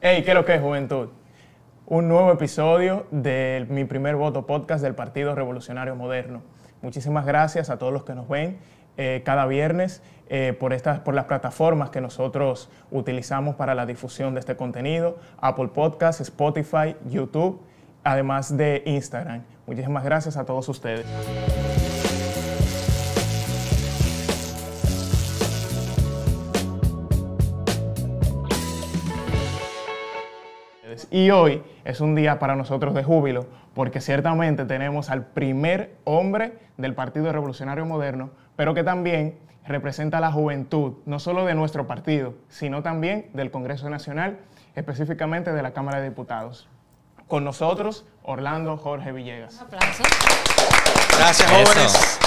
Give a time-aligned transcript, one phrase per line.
[0.00, 1.08] Hey, ¿qué es lo que es juventud?
[1.84, 6.40] Un nuevo episodio de Mi Primer Voto podcast del Partido Revolucionario Moderno.
[6.82, 8.58] Muchísimas gracias a todos los que nos ven
[8.96, 14.34] eh, cada viernes eh, por, estas, por las plataformas que nosotros utilizamos para la difusión
[14.34, 17.60] de este contenido, Apple Podcasts, Spotify, YouTube,
[18.04, 19.42] además de Instagram.
[19.66, 21.06] Muchísimas gracias a todos ustedes.
[31.10, 36.58] Y hoy es un día para nosotros de júbilo, porque ciertamente tenemos al primer hombre
[36.76, 42.34] del Partido Revolucionario Moderno, pero que también representa la juventud, no solo de nuestro partido,
[42.48, 44.38] sino también del Congreso Nacional,
[44.74, 46.68] específicamente de la Cámara de Diputados.
[47.26, 49.54] Con nosotros, Orlando Jorge Villegas.
[49.54, 50.02] Un aplauso.
[51.18, 52.18] Gracias, jóvenes.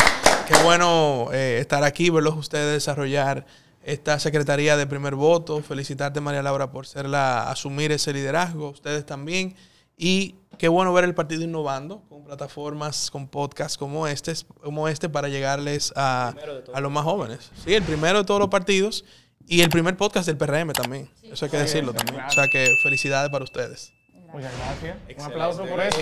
[0.48, 3.46] Qué bueno eh, estar aquí, verlos ustedes desarrollar
[3.84, 5.62] esta Secretaría de Primer Voto.
[5.62, 9.56] Felicitarte, María Laura, por serla, asumir ese liderazgo, ustedes también.
[9.98, 15.10] Y qué bueno ver el partido innovando con plataformas, con podcasts como este, como este
[15.10, 16.34] para llegarles a,
[16.74, 17.52] a los más jóvenes.
[17.64, 19.06] Sí, el primero de todos los partidos
[19.48, 21.10] y el primer podcast del PRM también.
[21.24, 22.24] Eso hay que decirlo también.
[22.24, 23.94] O sea que felicidades para ustedes.
[24.32, 24.98] Muchas gracias.
[25.18, 26.00] Un aplauso por eso.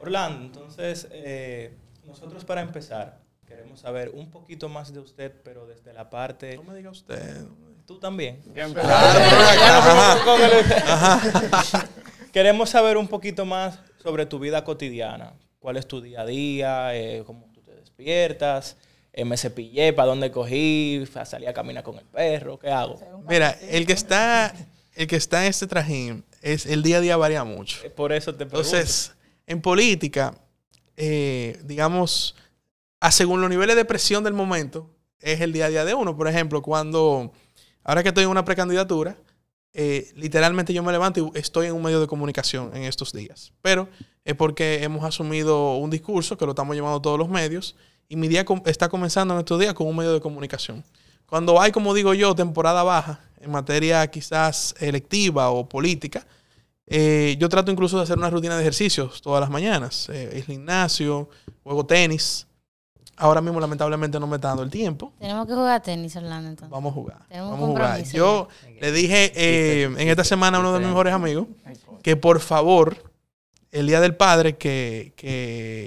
[0.00, 5.92] Orlando, entonces, eh, nosotros para empezar, Queremos saber un poquito más de usted, pero desde
[5.92, 6.56] la parte...
[6.56, 7.44] No me diga usted.
[7.86, 8.40] Tú también.
[12.32, 15.34] Queremos saber un poquito más sobre tu vida cotidiana.
[15.58, 16.96] ¿Cuál es tu día a día?
[16.96, 18.76] Eh, ¿Cómo tú te despiertas?
[19.12, 19.92] Eh, ¿Me cepillé?
[19.92, 21.04] ¿Para dónde cogí?
[21.24, 22.58] ¿Salí a caminar con el perro?
[22.58, 22.98] ¿Qué hago?
[23.28, 24.54] Mira, el que está,
[24.94, 27.84] el que está en este trajín, es, el día a día varía mucho.
[27.84, 28.58] Eh, por eso te pregunto.
[28.58, 29.12] Entonces,
[29.46, 30.34] en política,
[30.96, 32.36] digamos
[33.10, 36.16] según los niveles de presión del momento, es el día a día de uno.
[36.16, 37.32] Por ejemplo, cuando,
[37.82, 39.16] ahora que estoy en una precandidatura,
[39.74, 43.52] eh, literalmente yo me levanto y estoy en un medio de comunicación en estos días.
[43.62, 43.88] Pero
[44.24, 47.74] es porque hemos asumido un discurso que lo estamos llevando todos los medios
[48.08, 50.84] y mi día está comenzando en estos días con un medio de comunicación.
[51.26, 56.26] Cuando hay, como digo yo, temporada baja en materia quizás electiva o política,
[56.86, 60.10] eh, yo trato incluso de hacer una rutina de ejercicios todas las mañanas.
[60.10, 61.30] Eh, el gimnasio,
[61.62, 62.46] juego tenis,
[63.22, 65.12] Ahora mismo, lamentablemente, no me está dando el tiempo.
[65.20, 66.70] Tenemos que jugar tenis, Orlando, entonces.
[66.70, 67.18] Vamos a jugar.
[67.30, 68.02] Vamos a jugar.
[68.02, 68.48] Yo
[68.80, 71.46] le dije eh, en esta semana a uno de mis mejores amigos
[72.02, 72.96] que por favor,
[73.70, 75.12] el Día del Padre, que,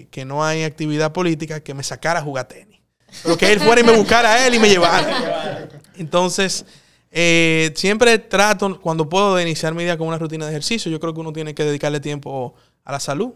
[0.09, 2.79] que, no hay actividad política, que me sacara a jugar tenis.
[3.22, 5.67] Pero que él fuera y me buscara a él y me llevara.
[5.97, 6.66] Entonces,
[7.12, 10.90] eh, siempre trato, cuando puedo, de iniciar mi día con una rutina de ejercicio.
[10.90, 13.34] Yo creo que uno tiene que dedicarle tiempo a la salud.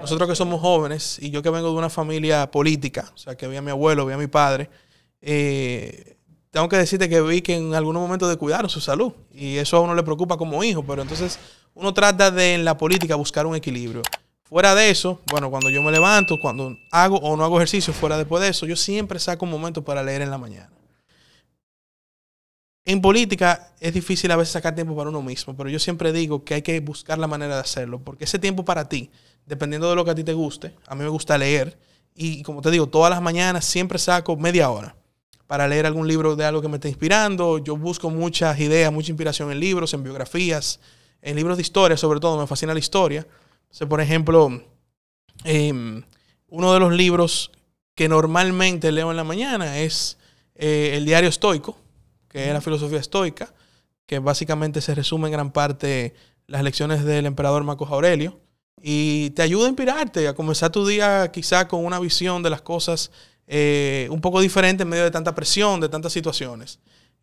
[0.00, 3.46] Nosotros que somos jóvenes y yo que vengo de una familia política, o sea, que
[3.46, 4.70] vi a mi abuelo, vi a mi padre,
[5.20, 6.16] eh,
[6.50, 9.80] tengo que decirte que vi que en algunos momentos cuidar su salud y eso a
[9.80, 11.38] uno le preocupa como hijo, pero entonces
[11.74, 14.02] uno trata de en la política buscar un equilibrio.
[14.44, 18.16] Fuera de eso, bueno, cuando yo me levanto, cuando hago o no hago ejercicio, fuera
[18.16, 20.70] después de eso, yo siempre saco un momento para leer en la mañana.
[22.86, 26.44] En política es difícil a veces sacar tiempo para uno mismo, pero yo siempre digo
[26.44, 29.10] que hay que buscar la manera de hacerlo, porque ese tiempo para ti,
[29.48, 31.78] dependiendo de lo que a ti te guste, a mí me gusta leer,
[32.14, 34.96] y como te digo, todas las mañanas siempre saco media hora
[35.46, 37.58] para leer algún libro de algo que me esté inspirando.
[37.58, 40.80] Yo busco muchas ideas, mucha inspiración en libros, en biografías,
[41.22, 43.26] en libros de historia, sobre todo, me fascina la historia.
[43.88, 44.62] por ejemplo,
[45.44, 46.02] em,
[46.48, 47.52] uno de los libros
[47.94, 50.18] que normalmente leo en la mañana es
[50.54, 51.76] eh, el diario estoico
[52.28, 53.52] que es la filosofía estoica,
[54.06, 56.14] que básicamente se resume en gran parte
[56.46, 58.38] las lecciones del emperador Marcos Aurelio,
[58.82, 62.62] y te ayuda a inspirarte, a comenzar tu día quizá con una visión de las
[62.62, 63.10] cosas
[63.46, 66.78] eh, un poco diferente en medio de tanta presión, de tantas situaciones.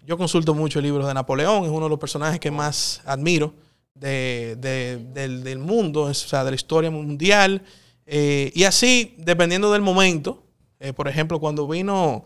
[0.05, 3.53] Yo consulto mucho el libro de Napoleón, es uno de los personajes que más admiro
[3.93, 7.63] del, mundo, o sea, de la historia mundial.
[8.05, 10.43] Eh, y así, dependiendo del momento,
[10.79, 12.23] eh, por ejemplo, cuando vino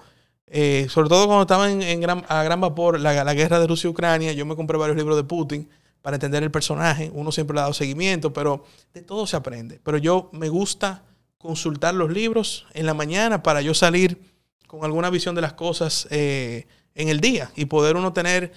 [0.88, 3.92] sobre todo cuando estaba en, gran, a gran vapor la, la guerra de Rusia y
[3.92, 5.70] Ucrania, yo me compré varios libros de Putin
[6.02, 7.12] para entender el personaje.
[7.14, 8.64] Uno siempre le ha dado seguimiento, pero
[8.94, 9.80] de todo se aprende.
[9.84, 11.04] Pero yo me gusta
[11.38, 14.22] consultar los libros en la mañana para yo salir
[14.68, 18.52] con alguna visión de las cosas eh, en el día y poder uno tener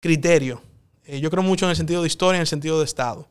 [0.00, 0.62] criterio.
[1.04, 3.28] Eh, yo creo mucho en el sentido de historia, en el sentido de Estado.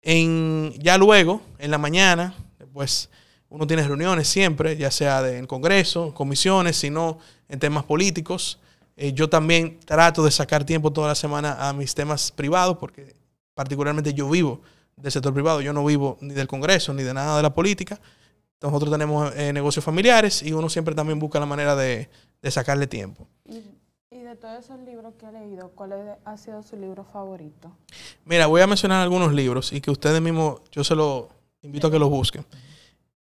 [0.00, 2.34] En, ya luego, en la mañana,
[2.72, 3.10] pues
[3.48, 7.18] uno tiene reuniones siempre, ya sea de, en Congreso, comisiones, sino
[7.48, 8.58] en temas políticos.
[8.96, 13.14] Eh, yo también trato de sacar tiempo toda la semana a mis temas privados, porque
[13.54, 14.60] particularmente yo vivo
[14.96, 18.00] del sector privado, yo no vivo ni del Congreso ni de nada de la política.
[18.60, 22.08] Nosotros tenemos eh, negocios familiares y uno siempre también busca la manera de,
[22.48, 23.26] sacarle tiempo.
[24.10, 27.76] Y de todos esos libros que ha leído, ¿cuál ha sido su libro favorito?
[28.24, 31.26] Mira, voy a mencionar algunos libros y que ustedes mismos, yo se los
[31.62, 32.44] invito a que los busquen.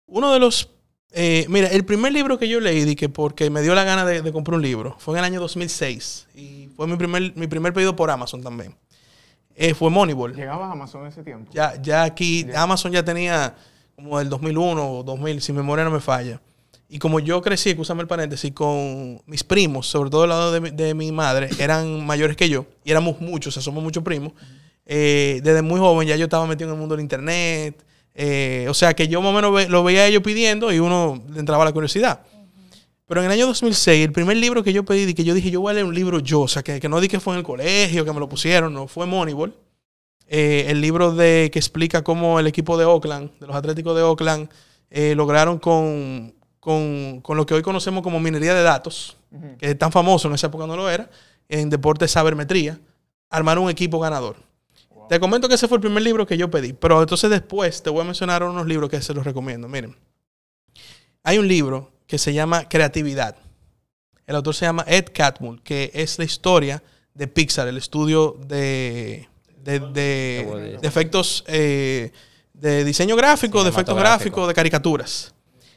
[0.06, 0.70] Uno de los,
[1.12, 4.05] eh, mira, el primer libro que yo leí, di que porque me dio la gana
[4.05, 7.46] de, de comprar un libro, fue en el año 2006 y fue mi primer, mi
[7.46, 8.75] primer pedido por Amazon también.
[9.60, 10.34] Eh, fue Moneyball.
[10.37, 11.50] ¿Llegaba a Amazon ese tiempo?
[11.52, 13.56] Ya, ya aquí, Amazon ya tenía
[13.96, 16.40] como el 2001 o 2000, si mi memoria no me falla.
[16.88, 20.60] Y como yo crecí, escúchame el paréntesis, con mis primos, sobre todo del lado de
[20.60, 24.05] mi, de mi madre, eran mayores que yo, y éramos muchos, o sea, somos muchos
[24.05, 24.32] primos.
[24.87, 27.84] Eh, desde muy joven ya yo estaba metido en el mundo del internet.
[28.14, 31.22] Eh, o sea, que yo más o menos lo veía a ellos pidiendo y uno
[31.37, 32.20] entraba la curiosidad.
[33.06, 35.50] Pero en el año 2006, el primer libro que yo pedí y que yo dije,
[35.50, 37.32] yo voy a leer un libro yo, o sea, que, que no di que fue
[37.34, 39.55] en el colegio, que me lo pusieron, no, fue Moneyball.
[40.26, 44.02] Eh, el libro de, que explica cómo el equipo de Oakland, de los Atléticos de
[44.02, 44.50] Oakland,
[44.90, 49.16] eh, lograron con, con, con lo que hoy conocemos como minería de datos,
[49.58, 51.08] que es tan famoso, en esa época no lo era,
[51.49, 52.78] en deporte sabermetría,
[53.31, 54.37] armar un equipo ganador.
[55.08, 57.90] Te comento que ese fue el primer libro que yo pedí, pero entonces después te
[57.90, 59.69] voy a mencionar unos libros que se los recomiendo.
[59.69, 59.96] Miren,
[61.22, 63.37] hay un libro que se llama Creatividad.
[64.26, 66.82] El autor se llama Ed Catmull, que es la historia
[67.14, 69.28] de Pixar, el estudio de,
[69.62, 72.12] de, de- de efectos eh,
[72.52, 75.34] de diseño gráfico, de efectos gráficos, de caricaturas.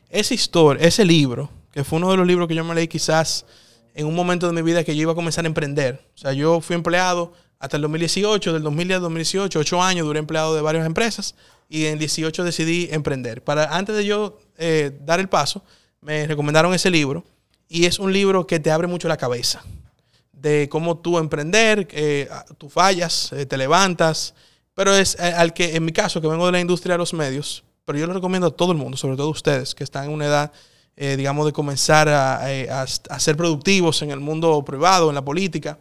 [0.10, 3.46] Esa historia, ese libro, que fue uno de los libros que yo me leí quizás
[3.94, 6.06] en un momento de mi vida que yo iba a comenzar a emprender.
[6.16, 10.20] O sea, yo fui empleado hasta el 2018, del 2010 al 2018, ocho años, duré
[10.20, 11.36] empleado de varias empresas
[11.70, 13.44] y en el 18 decidí emprender.
[13.44, 15.64] Para, antes de yo eh, dar el paso,
[16.02, 17.24] me recomendaron ese libro
[17.70, 19.64] y es un libro que te abre mucho la cabeza
[20.34, 22.28] de cómo tú emprender, eh,
[22.58, 24.34] tú fallas, eh, te levantas,
[24.74, 27.14] pero es eh, al que, en mi caso, que vengo de la industria de los
[27.14, 30.06] medios, pero yo lo recomiendo a todo el mundo, sobre todo a ustedes, que están
[30.06, 30.52] en una edad,
[30.96, 35.16] eh, digamos, de comenzar a, eh, a- a ser productivos en el mundo privado, en
[35.16, 35.78] la política.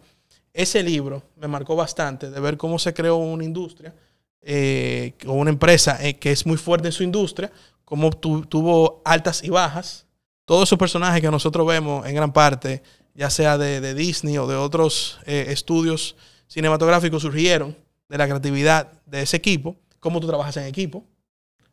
[0.53, 3.93] Ese libro me marcó bastante de ver cómo se creó una industria
[4.41, 7.51] eh, o una empresa eh, que es muy fuerte en su industria,
[7.85, 10.05] cómo tu- tuvo altas y bajas.
[10.45, 12.81] Todos esos personajes que nosotros vemos en gran parte,
[13.13, 16.15] ya sea de, de Disney o de otros eh, estudios
[16.47, 17.77] cinematográficos, surgieron
[18.09, 21.05] de la creatividad de ese equipo, cómo tú trabajas en equipo,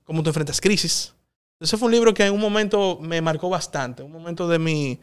[0.05, 1.15] cómo tú enfrentas crisis.
[1.59, 5.01] Ese fue un libro que en un momento me marcó bastante, un momento de mi,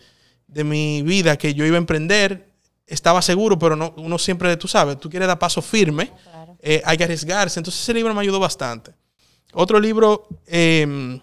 [0.48, 2.48] de mi vida que yo iba a emprender,
[2.88, 6.58] estaba seguro, pero no, uno siempre, tú sabes, tú quieres dar paso firme, Claro.
[6.60, 7.60] eh, hay que arriesgarse.
[7.60, 8.92] Entonces ese libro me ayudó bastante.
[9.54, 11.20] Otro libro eh,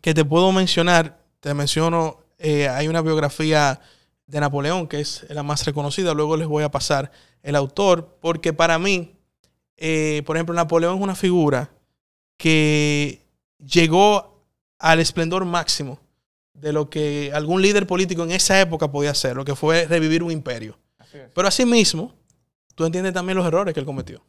[0.00, 3.80] que te puedo mencionar, te menciono, eh, hay una biografía
[4.26, 7.10] de Napoleón, que es la más reconocida, luego les voy a pasar
[7.42, 9.14] el autor, porque para mí,
[9.76, 11.70] eh, por ejemplo, Napoleón es una figura
[12.36, 13.22] que
[13.58, 14.44] llegó
[14.78, 15.98] al esplendor máximo
[16.60, 20.22] de lo que algún líder político en esa época podía hacer, lo que fue revivir
[20.22, 20.78] un imperio.
[20.98, 21.18] Así.
[21.34, 22.14] Pero asimismo,
[22.74, 24.22] tú entiendes también los errores que él cometió.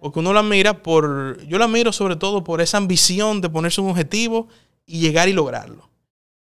[0.00, 1.40] Porque uno lo admira por.
[1.46, 4.48] Yo lo admiro sobre todo por esa ambición de ponerse un objetivo
[4.84, 5.88] y llegar y lograrlo.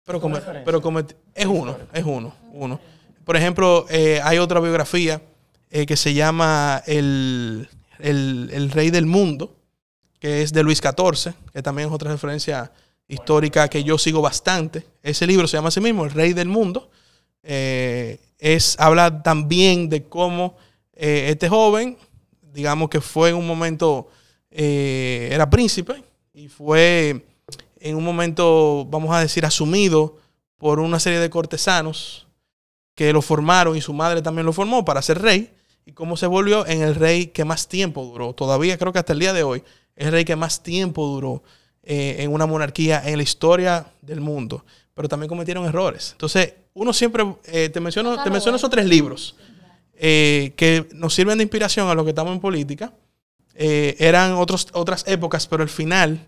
[0.05, 0.81] Pero, come- pero
[1.35, 2.81] es uno, es uno, uno.
[3.25, 5.21] Por ejemplo, eh, hay otra biografía
[5.71, 7.69] eh, que se llama el,
[7.99, 9.56] el- el Rey del Mundo,
[10.21, 12.73] que es de Luis XIV, que también es otra referencia
[13.08, 14.87] histórica que yo sigo bastante.
[15.02, 16.90] Ese libro se llama así mismo, El Rey del Mundo.
[17.43, 20.56] Eh, es, habla también de cómo
[20.93, 21.96] eh, este joven,
[22.53, 24.08] digamos que fue en un momento,
[24.50, 27.24] eh, era príncipe y fue
[27.81, 30.19] en un momento, vamos a decir, asumido
[30.58, 32.27] por una serie de cortesanos
[32.94, 35.53] que lo formaron y su madre también lo formó para ser rey
[35.86, 38.34] y cómo se volvió en el rey que más tiempo duró.
[38.34, 39.62] Todavía creo que hasta el día de hoy
[39.96, 41.43] el rey que más tiempo duró
[41.91, 44.65] eh, en una monarquía en la historia del mundo.
[44.95, 46.11] Pero también cometieron errores.
[46.13, 49.35] Entonces, uno siempre, eh, te menciono, te menciono esos tres libros
[49.95, 52.93] eh, que nos sirven de inspiración a los que estamos en política.
[53.55, 56.25] Eh, eran otros, otras épocas, pero al final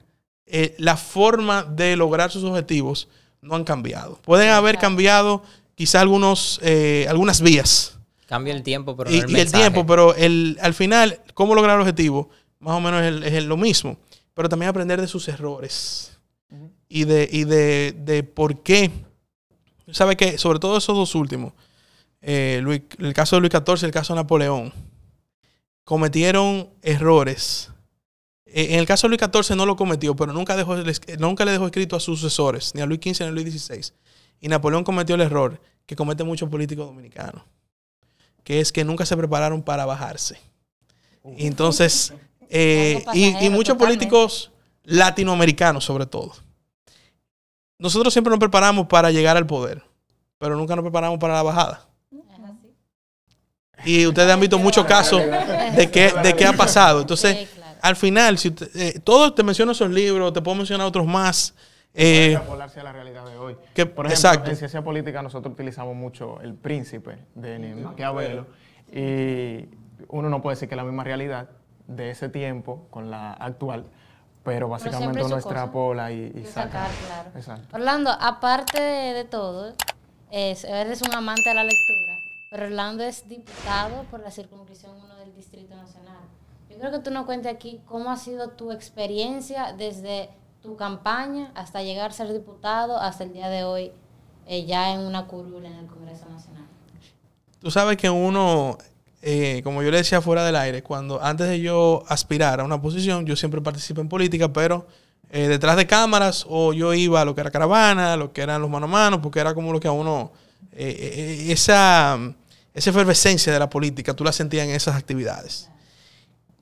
[0.47, 3.09] eh, la forma de lograr sus objetivos
[3.43, 4.19] no han cambiado.
[4.25, 5.43] Pueden haber cambiado
[5.76, 9.85] quizá algunos, eh, algunas vías Cambia el tiempo, pero y, no el y el tiempo,
[9.87, 12.29] pero el, al final, cómo lograr el objetivo,
[12.61, 13.97] más o menos es, el- es el- lo mismo.
[14.40, 16.18] Pero también aprender de sus errores
[16.88, 18.90] y de, y de, de por qué.
[19.92, 21.52] ¿Sabe que Sobre todo esos dos últimos,
[22.23, 24.73] eh, Luis- el caso de Luis XIV y el caso de Napoleón,
[25.85, 27.68] cometieron errores.
[28.47, 30.75] Eh, en el caso de Luis XIV no lo cometió, pero nunca, dejó,
[31.18, 33.92] nunca le dejó escrito a sus sucesores, ni a Luis XV ni a Luis XVI.
[34.40, 37.42] Y Napoleón cometió el error que cometen muchos políticos dominicanos,
[38.42, 40.38] que es que nunca se prepararon para bajarse.
[41.25, 42.14] Entonces,
[42.50, 43.76] eh, y, muchos totalmente.
[43.78, 44.50] políticos
[44.85, 46.33] latinoamericanos sobre todo.
[47.78, 49.83] Nosotros siempre nos preparamos para llegar al poder,
[50.38, 51.87] pero nunca nos preparamos para la bajada.
[53.85, 55.23] Y ustedes han visto muchos casos
[55.76, 57.00] de qué, de qué ha pasado.
[57.00, 57.49] Entonces,
[57.80, 61.54] al final, si usted- eh, todos te menciono esos libros, te puedo mencionar otros más.
[61.95, 63.57] eh, a la realidad de hoy.
[63.75, 64.50] que- Por ejemplo, exacto.
[64.50, 68.47] en ciencia política nosotros utilizamos mucho el príncipe de Maquiavelo
[68.92, 69.66] y
[70.09, 71.49] uno no puede decir que es la misma realidad
[71.90, 73.85] de ese tiempo con la actual,
[74.44, 76.70] pero básicamente siempre uno extrapola y, y saca.
[76.87, 77.30] sacar, claro.
[77.35, 77.76] Exacto.
[77.76, 79.75] Orlando, aparte de, de todo,
[80.30, 82.14] es- eres un amante de la lectura,
[82.50, 86.16] pero Orlando es diputado por la circunscripción 1 del Distrito Nacional.
[86.70, 90.30] Yo creo que tú nos cuentes aquí cómo ha sido tu experiencia desde
[90.62, 93.92] tu campaña hasta llegar a ser diputado hasta el día de hoy,
[94.47, 96.64] eh, ya en una curul en el Congreso Nacional.
[97.61, 98.78] Tú sabes que uno,
[99.22, 102.80] eh, como yo le decía fuera del aire, cuando antes de yo aspirar a una
[102.80, 104.86] posición, yo siempre participo en política, pero
[105.32, 108.60] eh, detrás de cámaras o yo iba a lo que era caravana, lo que eran
[108.60, 110.32] los mano a mano, porque era como lo que a uno,
[110.72, 112.18] eh, eh, esa,
[112.74, 115.70] esa efervescencia de la política, tú la sentías en esas actividades.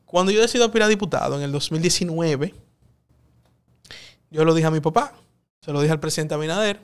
[0.04, 2.54] Cuando yo decido aspirar a diputado en el 2019,
[4.30, 5.14] yo lo dije a mi papá,
[5.62, 6.78] se lo dije al presidente Abinader,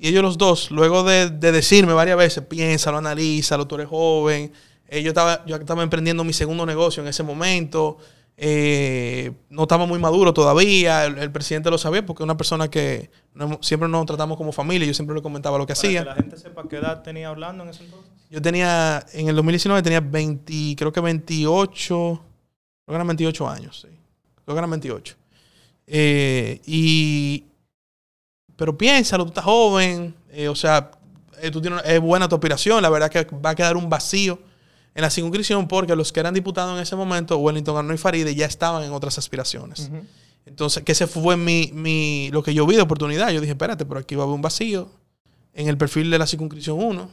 [0.00, 4.52] y ellos los dos, luego de, de decirme varias veces, piénsalo, analízalo, tú eres joven.
[4.88, 7.98] Eh, yo, estaba, yo estaba emprendiendo mi segundo negocio en ese momento.
[8.36, 11.04] eh, no estaba muy maduro todavía.
[11.06, 14.52] El, el presidente lo sabía porque es una persona que no siempre nos tratamos como
[14.52, 14.86] familia.
[14.86, 16.00] Yo siempre le comentaba lo que Para hacía.
[16.00, 18.10] que la gente sepa qué edad tenía hablando en ese entonces.
[18.30, 22.22] Yo tenía, en el 2019 tenía 20, creo que 28, creo
[22.86, 23.88] que eran 28 años, sí.
[24.44, 25.16] Creo que eran 28.
[25.86, 27.44] Eh, y,
[28.56, 30.90] pero piénsalo, tú estás joven, eh, o sea,
[31.52, 34.38] tú tienes, es buena tu aspiración, la verdad que va a quedar un vacío
[34.98, 38.34] en la circunscripción porque los que eran diputados en ese momento, Wellington Arnold y Faride,
[38.34, 39.92] ya estaban en otras aspiraciones.
[40.44, 43.30] Entonces, que ese fue mi, mi, lo que yo vi de oportunidad.
[43.30, 44.90] Yo dije, espérate, pero aquí va a haber un vacío
[45.54, 47.10] en el perfil de la circunscripción 1.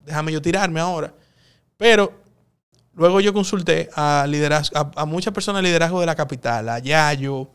[0.00, 1.14] Déjame yo tirarme ahora.
[1.76, 2.12] Pero
[2.94, 6.80] luego yo consulté a, liderazgo, a, a muchas personas de liderazgo de la capital, a
[6.80, 7.48] Yayo,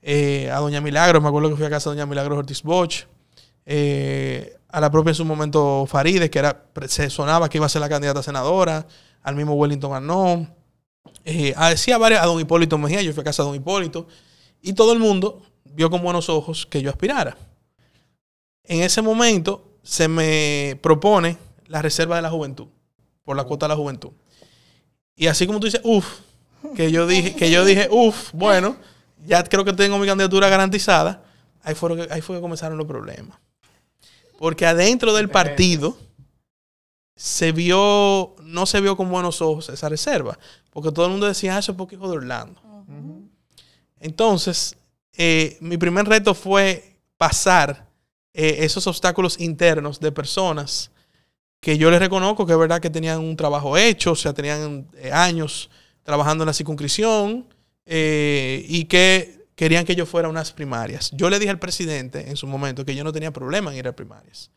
[0.00, 3.06] eh, a Doña Milagros, me acuerdo que fui a casa de Doña Milagros Ortiz Bosch,
[3.66, 7.68] eh, a la propia en su momento Faride, que era, se sonaba que iba a
[7.68, 8.86] ser la candidata a senadora,
[9.22, 10.54] al mismo Wellington Arnón,
[11.24, 13.56] eh, a, sí, a, varias- a don Hipólito Mejía, yo fui a casa de don
[13.56, 14.06] Hipólito,
[14.62, 17.36] y todo el mundo vio con buenos ojos que yo aspirara.
[18.64, 22.66] En ese momento se me propone la reserva de la juventud,
[23.24, 24.10] por la cuota de la juventud.
[25.16, 26.06] Y así como tú dices, uff,
[26.74, 28.76] que yo dije, que yo dije, uff, bueno,
[29.26, 31.24] ya creo que tengo mi candidatura garantizada,
[31.62, 33.38] ahí, fueron, ahí fue que comenzaron los problemas.
[34.38, 35.96] Porque adentro del partido
[37.16, 40.38] se vio, no se vio con buenos ojos esa reserva.
[40.70, 42.60] Porque todo el mundo decía, ah, eso es porque hijo de Orlando.
[44.00, 44.76] Entonces,
[45.16, 47.88] eh, mi primer reto fue pasar
[48.32, 50.90] eh, esos obstáculos internos de personas
[51.60, 54.88] que yo les reconozco que es verdad que tenían un trabajo hecho, o sea, tenían
[54.94, 55.70] eh, años
[56.02, 57.46] trabajando en la circunscripción
[57.84, 61.10] eh, y que querían que yo fuera a unas primarias.
[61.12, 63.88] Yo le dije al presidente en su momento que yo no tenía problema en ir
[63.88, 64.50] a primarias.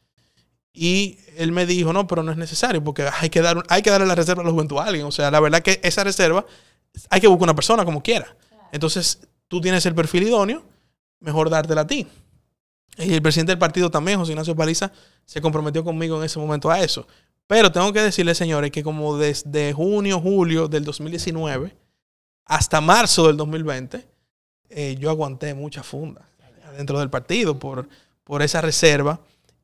[0.74, 3.90] Y él me dijo, no, pero no es necesario porque hay que, dar, hay que
[3.90, 5.06] darle la reserva a la juventud a alguien.
[5.06, 6.46] O sea, la verdad que esa reserva
[7.10, 8.36] hay que buscar una persona como quiera.
[8.72, 10.64] Entonces, tú tienes el perfil idóneo,
[11.20, 12.08] mejor dártela a ti.
[12.98, 14.92] Y el presidente del partido también, José Ignacio Paliza,
[15.26, 17.08] se comprometió conmigo en ese momento a eso.
[17.48, 21.76] Pero tengo que decirles, señores, que como desde junio, julio del 2019
[22.46, 24.08] hasta marzo del 2020,
[24.70, 26.28] eh, yo aguanté mucha funda
[26.78, 27.88] dentro del partido por,
[28.24, 29.20] por esa reserva.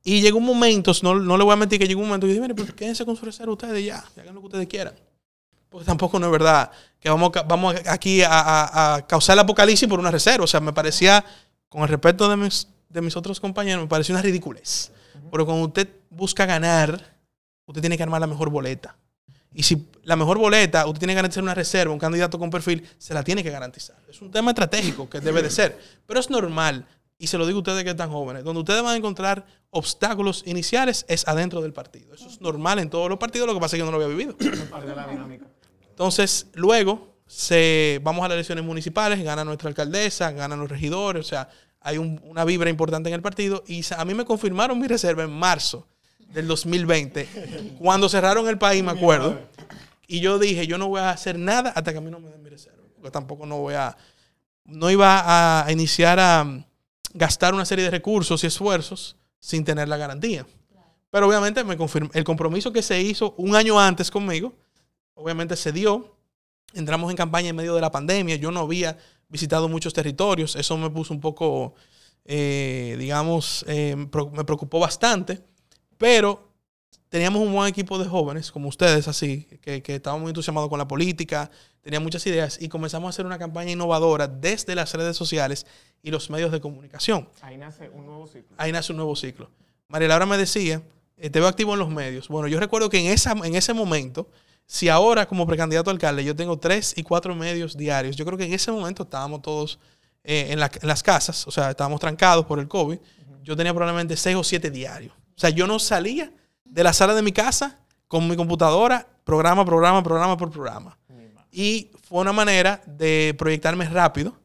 [0.10, 2.32] Y llegó un momento, no, no le voy a mentir que llegó un momento que
[2.32, 4.94] dije, mire, pues quédense con su reserva ustedes ya, y hagan lo que ustedes quieran.
[5.68, 9.86] Porque tampoco no es verdad que vamos, vamos aquí a, a- a causar el apocalipsis
[9.90, 10.46] por una reserva.
[10.46, 11.26] O sea, me parecía,
[11.68, 14.92] con el respeto de mis, de mis otros compañeros, me pareció una ridiculez.
[15.30, 17.18] Pero cuando usted busca ganar,
[17.66, 18.96] usted tiene que armar la mejor boleta.
[19.54, 22.88] Y si la mejor boleta, usted tiene que garantizar una reserva, un candidato con perfil,
[22.98, 23.98] se la tiene que garantizar.
[24.10, 25.78] Es un tema estratégico que debe de ser.
[26.06, 26.86] Pero es normal,
[27.20, 30.44] y se lo digo a ustedes que están jóvenes, donde ustedes van a encontrar obstáculos
[30.46, 32.14] iniciales es adentro del partido.
[32.14, 34.04] Eso es normal en todos los partidos, lo que pasa es que yo no lo
[34.04, 34.36] había vivido.
[35.90, 41.30] Entonces, luego se, vamos a las elecciones municipales, gana nuestra alcaldesa, ganan los regidores, o
[41.30, 41.50] sea,
[41.82, 43.64] hay un- una vibra importante en el partido.
[43.68, 45.88] Y a mí me confirmaron mi reserva en marzo
[46.20, 49.40] del 2020, cuando cerraron el país, me acuerdo.
[50.08, 52.30] Y yo dije, yo no voy a hacer nada hasta que a mí no me
[52.30, 52.84] den mi reserva.
[52.96, 53.98] Porque tampoco no voy a,
[54.66, 56.66] no iba a, iniciar a
[57.14, 60.46] gastar una serie de recursos y esfuerzos sin tener la garantía.
[61.10, 64.54] Pero obviamente me confirm- el compromiso que se hizo un año antes conmigo,
[65.14, 66.16] obviamente se dio.
[66.74, 68.36] Entramos en campaña en medio de la pandemia.
[68.36, 68.98] Yo no había
[69.30, 70.56] visitado muchos territorios.
[70.58, 71.76] Eso me puso un poco,
[72.26, 73.66] eh, digamos,
[74.12, 75.42] pro- me preocupó bastante.
[75.98, 76.47] Pero
[77.10, 80.78] teníamos un buen equipo de jóvenes, como ustedes, así, que, que estaban muy entusiasmados con
[80.80, 81.50] la política,
[81.82, 85.66] tenían muchas ideas y comenzamos a hacer una campaña innovadora desde las redes sociales
[86.04, 87.30] y los medios de comunicación.
[87.42, 88.56] Ahí nace un nuevo ciclo.
[88.58, 89.50] Ahí nace un nuevo ciclo.
[89.88, 90.82] María Laura me decía,
[91.18, 92.28] eh, te veo activo en los medios.
[92.28, 94.30] Bueno, yo recuerdo que en, esa, en ese momento,
[94.66, 98.38] si ahora como precandidato a alcalde yo tengo tres y cuatro medios diarios, yo creo
[98.38, 99.80] que en ese momento estábamos todos
[100.26, 103.00] eh, en, la- en las casas, o sea, estábamos trancados por el COVID.
[103.44, 105.14] Yo tenía probablemente seis o siete diarios.
[105.14, 106.34] O sea, yo no salía
[106.70, 110.98] de la sala de mi casa con mi computadora, programa, programa, programa por programa.
[111.52, 114.36] Y fue una manera de proyectarme rápido.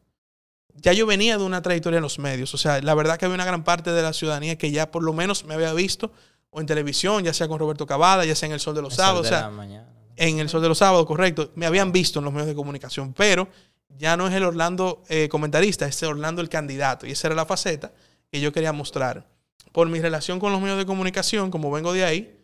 [0.75, 2.53] Ya yo venía de una trayectoria en los medios.
[2.53, 5.03] O sea, la verdad que había una gran parte de la ciudadanía que ya por
[5.03, 6.11] lo menos me había visto
[6.49, 8.93] o en televisión, ya sea con Roberto Cavada, ya sea en El Sol de los
[8.93, 9.23] El Sábados.
[9.23, 9.87] de o sea, la mañana.
[10.15, 11.51] en el Sol de los Sábados, correcto.
[11.55, 13.47] Me habían visto en los medios de comunicación, pero
[13.89, 17.05] ya no es el Orlando eh, comentarista, es el Orlando el candidato.
[17.05, 17.91] Y esa era la faceta
[18.31, 19.27] que yo quería mostrar.
[19.73, 22.39] Por mi relación con los medios de comunicación, como vengo de ahí,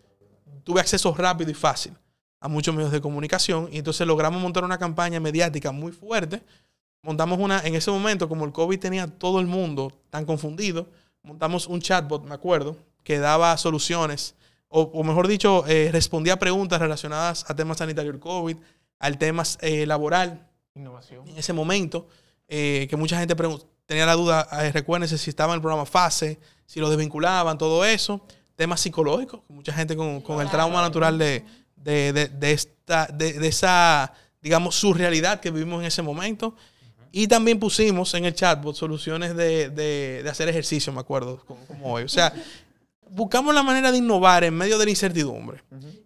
[0.65, 1.93] tuve acceso rápido y fácil
[2.41, 3.69] a muchos medios de comunicación.
[3.71, 6.41] Y entonces logramos montar una campaña mediática muy fuerte.
[7.01, 10.89] Montamos una, en ese momento, como el COVID tenía todo el mundo tan confundido,
[11.23, 14.35] montamos un chatbot, me acuerdo, que daba soluciones,
[14.67, 18.57] o, o mejor dicho, eh, respondía a preguntas relacionadas a temas sanitarios del COVID,
[18.99, 20.45] al tema eh, laboral,
[20.75, 21.27] Innovación.
[21.27, 22.07] en ese momento,
[22.47, 23.35] eh, que mucha gente
[23.85, 27.83] tenía la duda, eh, recuérdense si estaba en el programa FASE, si lo desvinculaban, todo
[27.83, 28.21] eso.
[28.55, 31.43] Temas psicológicos, mucha gente con, con el trauma natural de,
[31.75, 36.55] de, de- esta, de, esa, digamos, surrealidad que vivimos en ese momento.
[37.11, 42.03] Y también pusimos en el chatbot soluciones de hacer ejercicio, me acuerdo, como, como hoy.
[42.03, 42.31] O sea,
[43.09, 45.63] buscamos la manera de innovar en medio de la incertidumbre.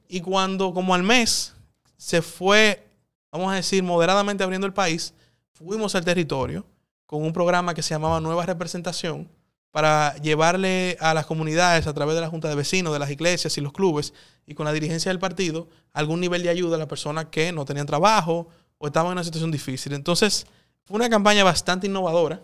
[0.07, 1.53] Y cuando, como al mes,
[1.97, 2.87] se fue,
[3.33, 5.13] vamos a decir, moderadamente abriendo el país,
[5.51, 6.65] fuimos al territorio
[7.05, 9.27] con un programa que se llamaba Nueva Representación
[9.73, 13.57] para llevarle a las comunidades a través de la Junta de Vecinos, de las iglesias
[13.57, 14.13] y los clubes
[14.45, 17.65] y con la dirigencia del partido algún nivel de ayuda a las personas que no
[17.65, 19.93] tenían trabajo o estaban en una situación difícil.
[19.93, 20.45] Entonces,
[20.85, 22.39] fue una campaña bastante innovadora.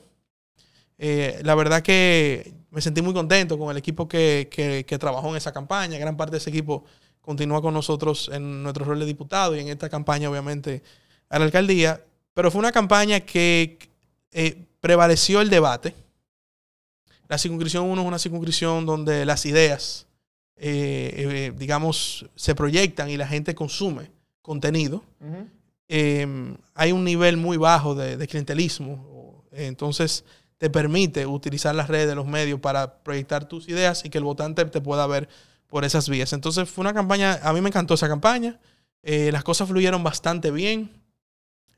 [0.98, 5.36] Eh, la verdad que me sentí muy contento con el equipo que, que- trabajó en
[5.36, 6.00] esa campaña.
[6.00, 6.84] Gran parte de ese equipo
[7.22, 10.82] continúa con nosotros en nuestro rol de diputado y en esta campaña, obviamente,
[11.30, 12.04] a la alcaldía.
[12.34, 13.78] Pero fue una campaña que
[14.32, 15.94] eh, prevaleció el debate.
[17.30, 20.08] La circunscripción 1 es una circunscripción donde las ideas,
[20.58, 24.12] eh, eh, digamos, se proyectan y la gente consume
[24.42, 25.04] contenido
[25.88, 26.28] eh,
[26.76, 29.44] hay un nivel muy bajo de, de clientelismo.
[29.52, 30.24] eh, Entonces,
[30.58, 34.66] te permite utilizar las redes, los medios para proyectar tus ideas y que el votante
[34.66, 35.30] te pueda ver
[35.68, 36.34] por esas vías.
[36.34, 38.60] Entonces, fue una campaña, a mí me encantó esa campaña.
[39.04, 40.92] Eh, las cosas fluyeron bastante bien.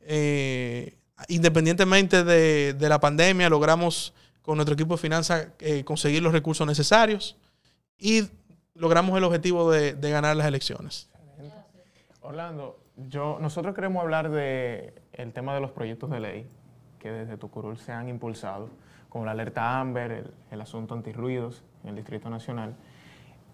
[0.02, 6.34] Eh, independientemente de, de la pandemia, logramos con nuestro equipo de finanzas eh, conseguir los
[6.34, 7.38] recursos necesarios
[7.98, 8.30] y
[8.74, 11.10] logramos el objetivo de, de ganar las elecciones.
[12.22, 16.48] Orlando, yo, nosotros queremos hablar de el tema de los proyectos de ley
[17.00, 18.70] que desde tu curul se han impulsado,
[19.10, 22.76] como la alerta Amber, el, el asunto antirruidos en el Distrito Nacional,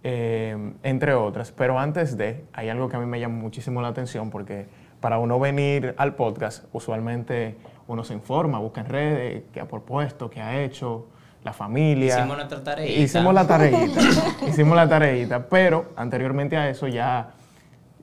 [0.03, 1.51] eh, entre otras.
[1.53, 4.67] Pero antes de, hay algo que a mí me llama muchísimo la atención porque
[4.99, 7.55] para uno venir al podcast, usualmente
[7.87, 11.07] uno se informa, busca en redes qué ha propuesto, qué ha hecho,
[11.43, 12.17] la familia.
[12.17, 13.01] Hicimos nuestra tareita.
[13.01, 14.01] Hicimos la tareita.
[14.47, 15.47] hicimos la tareita.
[15.47, 17.31] Pero anteriormente a eso ya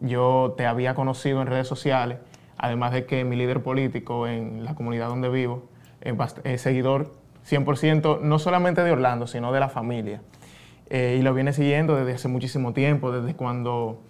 [0.01, 2.19] yo te había conocido en redes sociales,
[2.57, 5.69] además de que mi líder político en la comunidad donde vivo
[6.45, 7.13] es seguidor
[7.49, 10.23] 100% no solamente de Orlando, sino de la familia.
[10.89, 14.01] Eh, y lo viene siguiendo desde hace muchísimo tiempo, desde cuando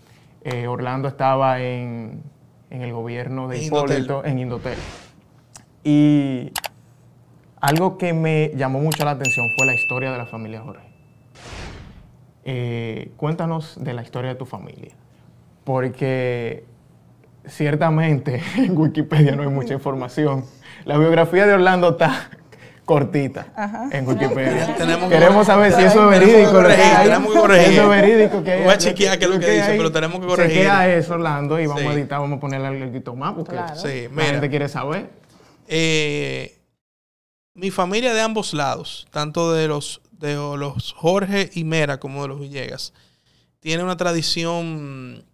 [0.42, 2.22] eh, Orlando estaba en,
[2.70, 4.04] en el gobierno de En Indotel.
[4.04, 4.78] Hipólito, en Indotel.
[5.84, 6.50] Y
[7.60, 10.82] algo que me llamó mucho la atención fue la historia de la familia Jorge.
[12.46, 14.92] Eh, cuéntanos de la historia de tu familia,
[15.64, 16.64] porque
[17.46, 20.44] ciertamente en Wikipedia no hay mucha información.
[20.84, 22.28] La biografía de Orlando está
[22.84, 23.46] cortita
[23.92, 24.74] en Wikipedia.
[24.76, 26.50] Tenemos Queremos saber si eso es que verídico.
[26.50, 27.04] que corregir, hay.
[27.06, 27.72] tenemos que corregir.
[27.72, 28.44] Eso es verídico.
[28.44, 29.76] Que Voy a chequear qué es lo que dice, hay.
[29.78, 30.56] pero tenemos que corregir.
[30.58, 31.88] Chequea eso, Orlando, y vamos Sí.
[31.88, 33.76] a editar, vamos a ponerle algo más, porque Claro.
[33.76, 35.23] Sí, la gente quiere saber.
[35.68, 36.58] Eh,
[37.54, 42.28] mi familia de ambos lados, tanto de los, de los Jorge y Mera como de
[42.28, 42.92] los Villegas,
[43.60, 45.24] tiene una tradición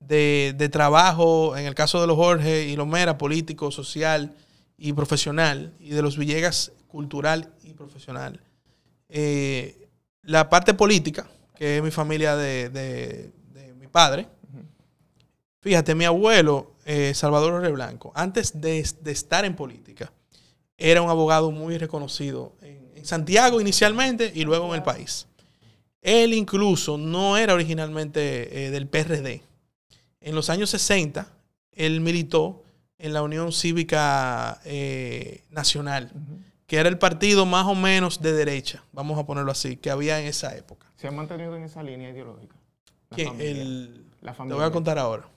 [0.00, 4.34] de, de trabajo, en el caso de los Jorge y los Mera, político, social
[4.78, 8.40] y profesional, y de los Villegas, cultural y profesional.
[9.08, 9.88] Eh,
[10.22, 14.26] la parte política, que es mi familia de, de- de mi padre,
[15.60, 20.10] Fíjate, mi abuelo, eh, Salvador Reblanco, antes de, de estar en política,
[20.78, 25.26] era un abogado muy reconocido en, en Santiago inicialmente y luego en el país.
[26.00, 29.42] Él incluso no era originalmente eh, del PRD.
[30.20, 31.26] En los años 60,
[31.72, 32.62] él militó
[32.98, 36.10] en la Unión Cívica eh, Nacional,
[36.66, 40.20] que era el partido más o menos de derecha, vamos a ponerlo así, que había
[40.20, 40.86] en esa época.
[40.96, 42.54] ¿Se han mantenido en esa línea ideológica?
[43.10, 43.28] La ¿Quién?
[43.28, 43.50] familia.
[43.62, 44.56] El- La te familia.
[44.56, 45.28] voy a contar ahora.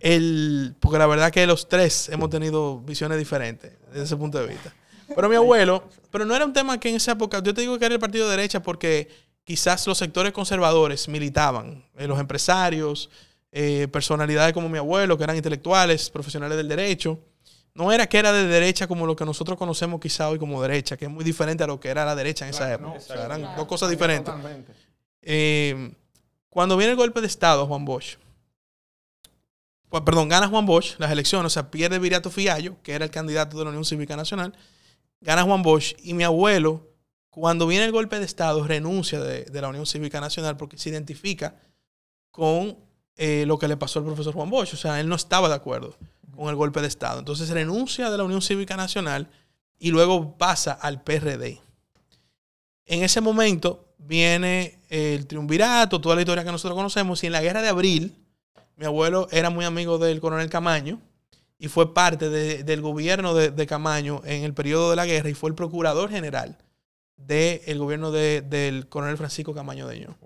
[0.00, 4.46] El, porque la verdad que los tres hemos tenido visiones diferentes desde ese punto de
[4.46, 4.74] vista.
[5.14, 7.78] Pero mi abuelo, pero no era un tema que en esa época, yo te digo
[7.78, 9.08] que era el partido de derecha porque
[9.44, 13.10] quizás los sectores conservadores militaban, eh, los empresarios,
[13.52, 17.18] eh, personalidades como mi abuelo, que eran intelectuales, profesionales del derecho.
[17.74, 20.96] No era que era de derecha como lo que nosotros conocemos quizá hoy como derecha,
[20.96, 22.90] que es muy diferente a lo que era la derecha en esa época.
[22.90, 23.56] no, O sea, eran claro.
[23.56, 24.32] dos cosas diferentes.
[25.22, 25.92] Eh,
[26.48, 28.18] cuando viene el golpe de Estado, Juan Bosch,
[29.90, 33.58] perdón, gana Juan Bosch las elecciones, o sea, pierde Viriato Fiallo, que era el candidato
[33.58, 34.54] de la Unión Cívica Nacional,
[35.20, 36.88] gana Juan Bosch y mi abuelo,
[37.28, 40.90] cuando viene el golpe de Estado, renuncia de, de la Unión Cívica Nacional porque se
[40.90, 41.56] identifica
[42.30, 42.78] con
[43.16, 45.54] eh, lo que le pasó al profesor Juan Bosch, o sea, él no estaba de
[45.54, 45.96] acuerdo
[46.34, 49.28] con el golpe de Estado, entonces renuncia de la Unión Cívica Nacional
[49.78, 51.60] y luego pasa al PRD.
[52.86, 57.42] En ese momento viene el triunvirato, toda la historia que nosotros conocemos, y en la
[57.42, 58.16] guerra de abril,
[58.80, 61.00] mi abuelo era muy amigo del coronel Camaño
[61.58, 65.28] y fue parte de- del gobierno de, de Camaño en el periodo de la guerra
[65.28, 66.56] y fue el procurador general
[67.16, 70.16] del gobierno de- del coronel Francisco Camaño Deño.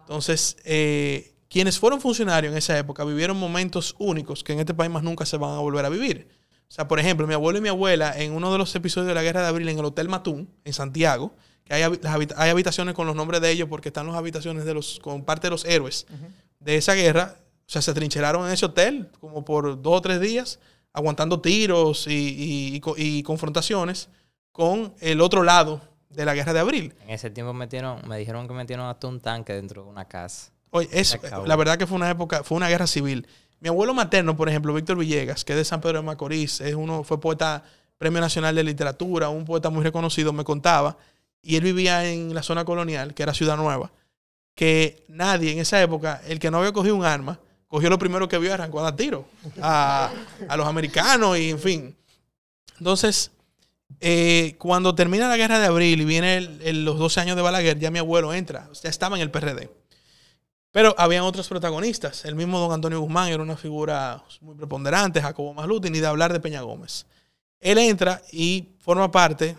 [0.00, 4.90] Entonces, eh, quienes fueron funcionarios en esa época vivieron momentos únicos que en este país
[4.90, 6.28] más nunca se van a volver a vivir.
[6.68, 9.14] O sea, por ejemplo, mi abuelo y mi abuela en uno de los episodios de
[9.14, 11.32] la Guerra de Abril en el Hotel Matún, en Santiago,
[11.64, 11.82] que hay
[12.50, 15.50] habitaciones con los nombres de ellos porque están las habitaciones de los, con parte de
[15.52, 16.06] los héroes
[16.60, 17.36] de esa guerra.
[17.68, 20.60] O sea, se trincheraron en ese hotel como por dos o tres días,
[20.92, 24.08] aguantando tiros y, y- y co- y confrontaciones
[24.52, 26.94] con el otro lado de la Guerra de Abril.
[27.02, 30.50] En ese tiempo metieron, me dijeron que metieron hasta un tanque dentro de una casa.
[30.70, 33.26] Oye, eso, la verdad que fue una época, fue una guerra civil.
[33.60, 36.74] Mi abuelo materno, por ejemplo, Víctor Villegas, que es de San Pedro de Macorís, es
[36.74, 37.64] uno, fue poeta,
[37.98, 40.96] Premio Nacional de Literatura, un poeta muy reconocido, me contaba,
[41.42, 43.90] y él vivía en la zona colonial, que era Ciudad Nueva,
[44.54, 48.28] que nadie en esa época, el que no había cogido un arma, cogió lo primero
[48.28, 49.26] que vio y arrancó a dar tiro
[49.60, 50.10] a,
[50.48, 51.96] a los americanos y en fin.
[52.78, 53.30] Entonces,
[54.00, 56.40] eh, cuando termina la guerra de abril y viene
[56.72, 59.70] los 12 años de Balaguer, ya mi abuelo entra, ya estaba en el PRD.
[60.70, 62.26] Pero habían otros protagonistas.
[62.26, 66.32] El mismo don Antonio Guzmán era una figura muy preponderante, Jacobo Masluti, ni de hablar
[66.32, 67.06] de Peña Gómez.
[67.60, 69.56] Él entra y forma parte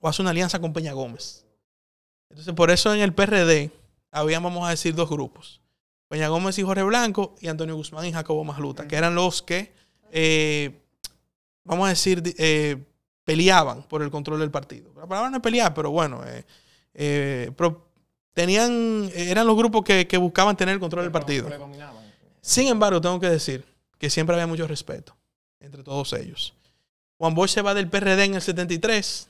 [0.00, 1.46] o hace una alianza con Peña Gómez.
[2.28, 3.70] Entonces, por eso en el PRD
[4.10, 5.62] habían, vamos a decir, dos grupos.
[6.10, 9.72] Peña Gómez y Jorge Blanco y Antonio Guzmán y Jacobo Masluta, que eran los que,
[10.10, 10.80] eh,
[11.62, 12.82] vamos a decir, eh,
[13.22, 14.90] peleaban por el control del partido.
[14.96, 16.20] La palabra no es pelear, pero bueno,
[16.94, 17.52] eh,
[18.34, 21.48] tenían, eran los grupos que, buscaban tener el control del partido.
[22.40, 23.64] Sin embargo, tengo que decir
[23.96, 25.16] que siempre había mucho respeto
[25.60, 26.54] entre todos ellos.
[27.18, 29.28] Juan Bosch se va del PRD en el 73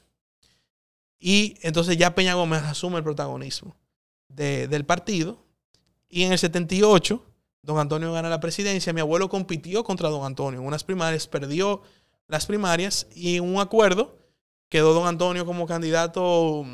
[1.18, 3.76] y entonces ya Peña Gómez asume el protagonismo
[4.28, 5.38] de- del partido.
[6.10, 7.24] Y en el 78,
[7.62, 8.92] don Antonio gana la presidencia.
[8.92, 11.80] Mi abuelo compitió contra don Antonio en unas primarias, perdió
[12.26, 14.18] las primarias y en un acuerdo
[14.68, 16.64] quedó don Antonio como candidato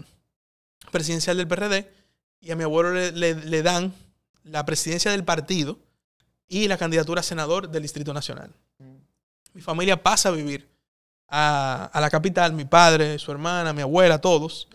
[0.90, 1.90] presidencial del PRD
[2.40, 3.92] y a mi abuelo le, le- le dan
[4.44, 5.78] la presidencia del partido
[6.48, 8.52] y la candidatura a senador del Distrito Nacional.
[9.52, 10.68] Mi familia pasa a vivir
[11.28, 14.68] a, a la capital, mi padre, su hermana, mi abuela, todos.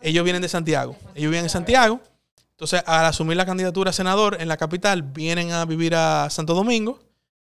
[0.00, 0.96] Ellos vienen de Santiago.
[1.14, 2.00] Ellos viven en Santiago.
[2.56, 6.54] Entonces, al asumir la candidatura a senador en la capital, vienen a vivir a Santo
[6.54, 6.98] Domingo.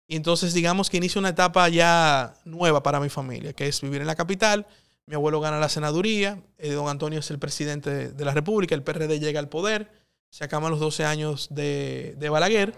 [0.07, 4.01] Y entonces, digamos que inicia una etapa ya nueva para mi familia, que es vivir
[4.03, 4.66] en la capital.
[5.07, 6.42] Mi abuelo gana la senaduría.
[6.59, 8.75] eh, don Antonio es el presidente de, la República.
[8.75, 9.90] El PRD llega al poder.
[10.31, 12.75] Se acaban los 12 años de, de Balaguer.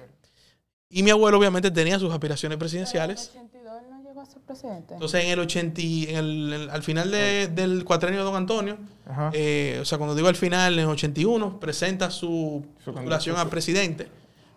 [0.88, 3.33] Y mi abuelo, obviamente, tenía sus aspiraciones presidenciales.
[3.35, 4.95] En el 82 él no llegó a ser presidente.
[4.95, 8.37] Entonces, en el 80, y- en el- en- al final de- del cuatrenio de don
[8.37, 8.77] Antonio.
[9.33, 13.49] Eh, o sea, cuando digo al final, en el 81, presenta su Su postulación candidato.
[13.49, 14.09] a presidente,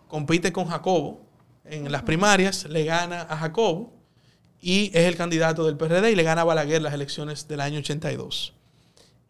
[0.08, 1.20] compite con Jacobo
[1.64, 3.92] en las primarias, le gana a Jacobo
[4.60, 7.78] y es el candidato del PRD y le gana a Balaguer las elecciones del año
[7.78, 8.54] 82.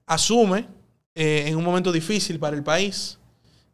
[0.06, 0.66] Asume
[1.14, 3.18] eh, en un momento difícil para el país,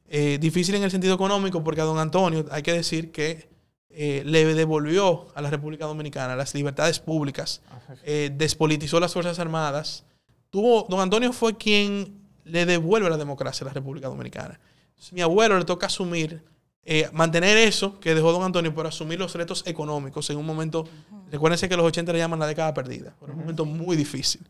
[0.08, 3.50] eh, difícil en el sentido económico, porque a don Antonio hay que decir que
[3.92, 7.60] eh, le devolvió a la República Dominicana las libertades públicas,
[8.04, 10.04] eh, despolitizó las Fuerzas Armadas.
[10.50, 14.60] Tuvo, don Antonio fue quien le devuelve la democracia a la República Dominicana.
[14.90, 16.42] Entonces, mi abuelo le toca asumir,
[16.84, 20.86] eh, mantener eso que dejó don Antonio, pero asumir los retos económicos en un momento,
[21.30, 24.42] recuérdense que los 80 le llaman la década perdida, fue un momento muy difícil.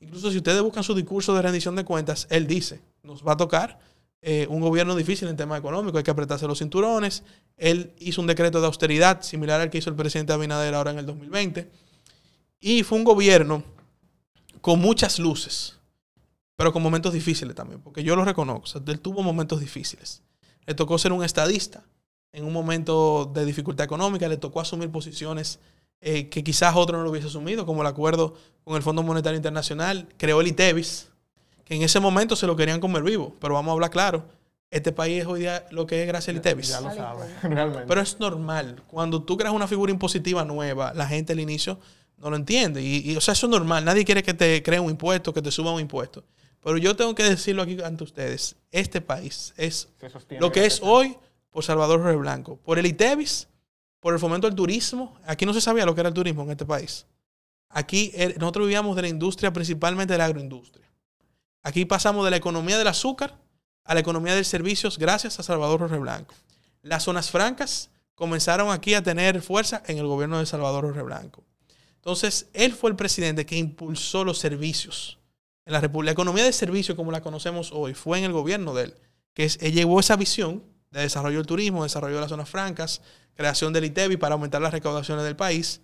[0.00, 3.36] Incluso si ustedes buscan su discurso de rendición de cuentas, él dice, nos va a
[3.36, 3.78] tocar
[4.26, 7.22] eh, un gobierno difícil en temas económicos, hay que apretarse los cinturones.
[7.58, 10.98] Él hizo un decreto de austeridad similar al que hizo el presidente Abinader ahora en
[10.98, 11.70] el 2020.
[12.58, 13.62] Y fue un gobierno
[14.64, 15.78] con muchas luces,
[16.56, 18.62] pero con momentos difíciles también, porque yo lo reconozco.
[18.62, 20.22] O sea, él tuvo momentos difíciles.
[20.64, 21.84] Le tocó ser un estadista
[22.32, 25.58] en un momento de dificultad económica, le tocó asumir posiciones
[26.00, 29.36] eh, que quizás otro no lo hubiese asumido, como el acuerdo con el Fondo Monetario
[29.36, 31.10] Internacional, creó el ITEVIS,
[31.66, 34.24] que en ese momento se lo querían comer vivo, pero vamos a hablar claro,
[34.70, 36.68] este país es hoy día lo que es gracias al ITEVIS.
[36.68, 37.84] Ya lo sabe, realmente.
[37.86, 38.82] Pero es normal.
[38.86, 41.78] Cuando tú creas una figura impositiva nueva, la gente al inicio
[42.16, 42.82] no lo entiende.
[42.82, 43.84] Y, y, o sea, eso es normal.
[43.84, 46.24] Nadie quiere que te cree un impuesto, que te suba un impuesto.
[46.62, 48.56] Pero yo tengo que decirlo aquí ante ustedes.
[48.70, 49.88] Este país es
[50.40, 51.16] lo que es a- hoy
[51.50, 52.56] por Salvador Jorge Blanco.
[52.56, 53.48] Por el ITEVIS,
[54.00, 55.16] por el fomento del turismo.
[55.26, 57.06] Aquí no se sabía lo que era el turismo en este país.
[57.68, 60.88] Aquí eh, nosotros vivíamos de la industria, principalmente de la agroindustria.
[61.62, 63.36] Aquí pasamos de la economía del azúcar
[63.84, 66.34] a la economía de servicios gracias a Salvador Jorge Blanco.
[66.82, 71.42] Las zonas francas comenzaron aquí a tener fuerza en el gobierno de Salvador Jorge Blanco.
[72.04, 75.18] Entonces, él fue el presidente que impulsó los servicios
[75.64, 76.10] en la República.
[76.10, 78.94] La economía de servicios, como la conocemos hoy, fue en el gobierno de él,
[79.32, 83.00] que él llevó esa visión de desarrollo del turismo, desarrollo de las zonas francas,
[83.32, 85.80] creación del ITEVI para aumentar las recaudaciones del país.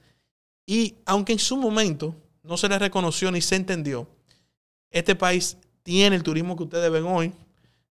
[0.66, 4.06] Y aunque en su momento no se le reconoció ni se entendió,
[4.90, 7.32] este país tiene el turismo que ustedes ven hoy,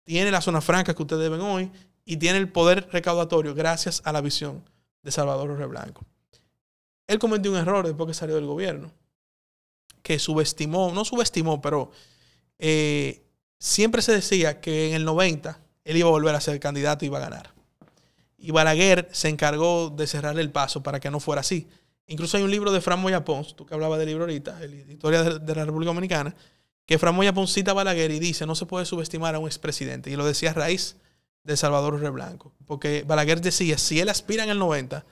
[0.04, 1.72] tiene las zonas francas que ustedes ven hoy
[2.06, 4.64] y tiene el poder recaudatorio gracias a la visión
[5.02, 6.06] de Salvador Jorge Blanco.
[7.12, 8.90] Él cometió un error después que salió del gobierno,
[10.02, 11.92] que subestimó, no subestimó, pero
[12.58, 13.22] eh,
[13.60, 17.10] siempre se decía que en el 90 él iba a volver a ser candidato y
[17.10, 17.54] iba a ganar.
[18.38, 21.68] Y Balaguer se encargó de cerrarle el paso para que no fuera así.
[22.08, 24.90] Incluso hay un libro de Fran Moya Pons, tú que hablabas del libro ahorita, el
[24.90, 26.34] Historia de, la República Dominicana,
[26.86, 30.10] que Fran Moya cita a Balaguer y dice, no se puede subestimar a un expresidente.
[30.10, 30.96] Y lo decía a raíz
[31.44, 32.54] de Salvador Jorge Blanco.
[32.66, 35.04] Porque Balaguer decía, si él aspira en el 90,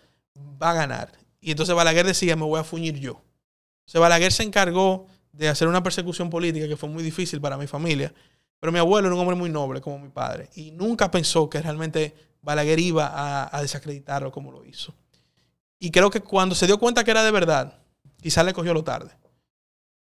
[0.62, 1.20] va a ganar.
[1.42, 3.14] Y entonces Balaguer decía, me voy a fuñir yo.
[3.14, 7.58] O sea, Balaguer se encargó de hacer una persecución política que fue muy difícil para
[7.58, 8.14] mi familia.
[8.60, 10.50] Pero mi abuelo era un hombre muy noble como mi padre.
[10.56, 14.94] Y nunca pensó que realmente Balaguer iba a, desacreditarlo como lo hizo.
[15.80, 17.80] Y creo que cuando se dio cuenta que era de verdad,
[18.22, 19.12] quizás le cogió lo tarde.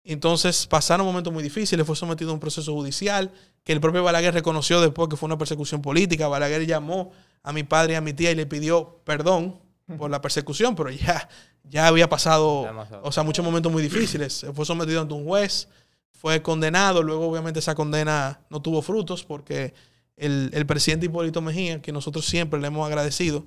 [0.03, 3.31] Entonces pasaron momentos muy difíciles, fue sometido a un proceso judicial
[3.63, 6.27] que el propio Balaguer reconoció después que fue una persecución política.
[6.27, 7.11] Balaguer llamó
[7.43, 9.59] a mi padre y a mi tía y le pidió perdón
[9.97, 11.29] por la persecución, pero ya,
[11.63, 13.03] ya había pasado, Demasiado.
[13.03, 14.45] o sea, muchos momentos muy difíciles.
[14.53, 15.69] Fue sometido ante un juez,
[16.11, 19.73] fue condenado, luego obviamente esa condena no tuvo frutos porque
[20.17, 23.45] el, el presidente Hipólito Mejía, que nosotros siempre le hemos agradecido,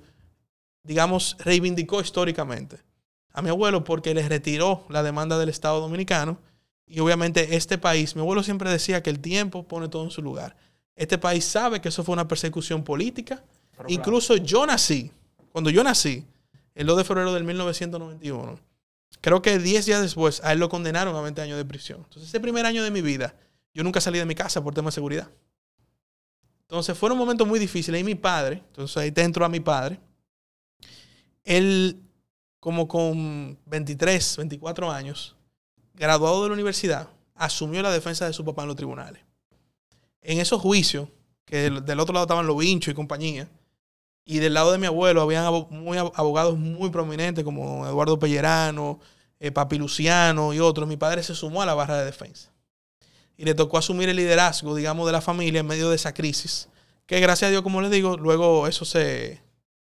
[0.83, 2.79] digamos, reivindicó históricamente
[3.33, 6.39] a mi abuelo porque les retiró la demanda del Estado Dominicano
[6.87, 10.23] y obviamente este país, mi abuelo siempre decía que el tiempo pone todo en su
[10.23, 10.57] lugar.
[10.97, 13.45] Este país sabe que eso fue una persecución política.
[13.77, 15.13] Pero Incluso yo nací,
[15.53, 16.25] cuando yo nací,
[16.75, 18.59] el 2 de febrero del 1991,
[19.21, 22.01] creo que 10 días después a él lo condenaron a 20 años de prisión.
[22.05, 23.35] Entonces ese primer año de mi vida,
[23.75, 25.31] yo nunca salí de mi casa por temas de seguridad.
[26.63, 28.01] Entonces fueron momentos muy difíciles.
[28.01, 29.99] Y mi padre, entonces ahí dentro a mi padre,
[31.45, 32.01] él
[32.61, 35.35] como con 23, 24 años,
[35.95, 39.23] graduado de la universidad, asumió la defensa de su papá en los tribunales.
[40.23, 41.09] En esos juicios,
[41.45, 43.49] que del, del otro lado estaban los vinchos y compañía,
[44.25, 49.01] y del lado de mi abuelo habían abogados muy prominentes como Eduardo Pellerano,
[49.41, 50.87] eh, Papi Luciano y otros.
[50.87, 52.53] Mi padre se sumó a la barra de defensa.
[53.37, 56.69] Y le tocó asumir el liderazgo, digamos, de la familia en medio de esa crisis.
[57.07, 59.41] Que gracias a Dios, como les digo, luego eso se.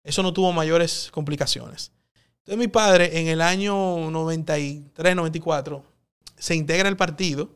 [0.04, 1.92] Eso no tuvo mayores complicaciones.
[2.38, 5.84] Entonces mi padre en el año 93, 94
[6.38, 7.50] se integra al partido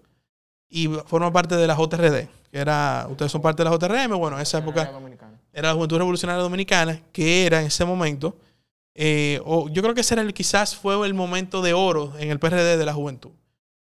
[0.68, 4.36] y forma parte de la JRD, que era, ustedes son parte de la JRM, bueno,
[4.36, 4.92] en esa época.
[5.54, 8.36] Era la Juventud Revolucionaria Dominicana, que era en ese momento,
[8.94, 12.30] eh, o yo creo que ese era el, quizás fue el momento de oro en
[12.30, 13.30] el PRD de la juventud.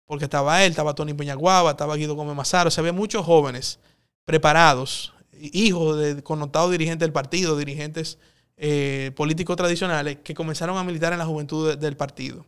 [0.05, 3.79] Porque estaba él, estaba Tony Peñaguaba, estaba Guido Gómez Mazaro, o sea, había muchos jóvenes
[4.25, 8.17] preparados, hijos de connotados dirigentes del partido, dirigentes
[8.57, 12.45] eh, políticos tradicionales, que comenzaron a militar en la juventud de- del partido.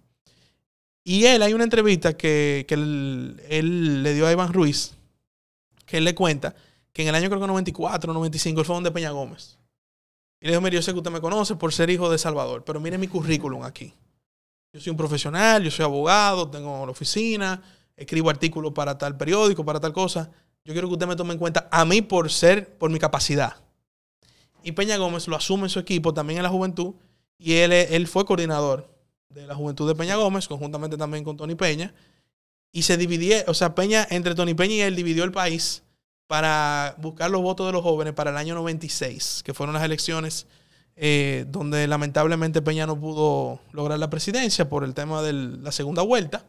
[1.06, 4.94] Y él, hay una entrevista que, que él, él le dio a Iván Ruiz,
[5.86, 6.56] que él le cuenta
[6.94, 9.58] que en el año creo que 94, 95, él fue donde Peña Gómez.
[10.40, 12.64] Y le dijo, mire, yo sé que usted me conoce por ser hijo de Salvador,
[12.64, 13.94] pero mire mi currículum aquí.
[14.72, 17.62] Yo soy un profesional, yo soy abogado, tengo la oficina,
[17.96, 20.32] escribo artículos para tal periódico, para tal cosa.
[20.66, 23.56] Yo quiero que usted me tome en cuenta a mí por ser, por mi capacidad.
[24.64, 26.96] Y Peña Gómez lo asume en su equipo también en la juventud
[27.38, 28.90] y él, él fue coordinador
[29.30, 31.94] de la juventud de Peña Gómez, conjuntamente también con Tony Peña.
[32.72, 35.83] Y se dividió, o sea, Peña, entre Tony Peña y él dividió el país
[36.34, 40.48] para buscar los votos de los jóvenes para el año 96, que fueron las elecciones
[40.96, 46.02] eh, donde lamentablemente Peña no pudo lograr la presidencia por el tema de la segunda
[46.02, 46.43] vuelta.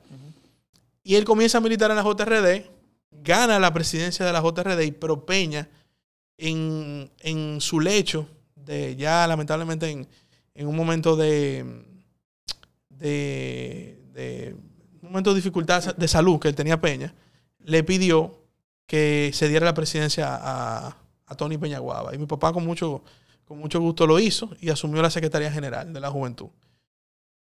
[1.02, 2.64] Y él comienza a militar en la JRD,
[3.10, 5.68] gana la presidencia de la JRD, pero Peña,
[6.38, 10.08] en, en su lecho, de ya lamentablemente en,
[10.54, 11.84] en un momento de,
[12.88, 14.56] de, de
[15.02, 17.12] un momento de dificultad de salud que él tenía Peña,
[17.58, 18.43] le pidió
[18.86, 22.14] que se diera la presidencia a, a Tony Peñaguaba.
[22.14, 23.02] Y mi papá con mucho,
[23.44, 26.48] con mucho gusto lo hizo y asumió la Secretaría General de la Juventud.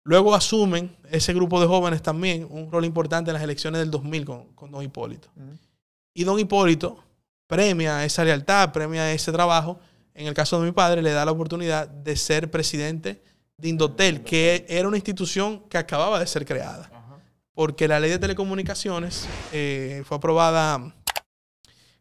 [0.04, 4.26] Luego asumen ese grupo de jóvenes también un rol importante en las elecciones del 2000
[4.26, 5.30] con, con Don Hipólito.
[6.14, 7.04] Y Don Hipólito
[7.48, 9.80] premia esa lealtad, premia ese trabajo.
[10.14, 13.22] En el caso de mi padre, le da la oportunidad de ser presidente
[13.58, 16.90] de Indotel, que era una institución que acababa de ser creada.
[17.54, 20.96] Porque la ley de telecomunicaciones eh, fue aprobada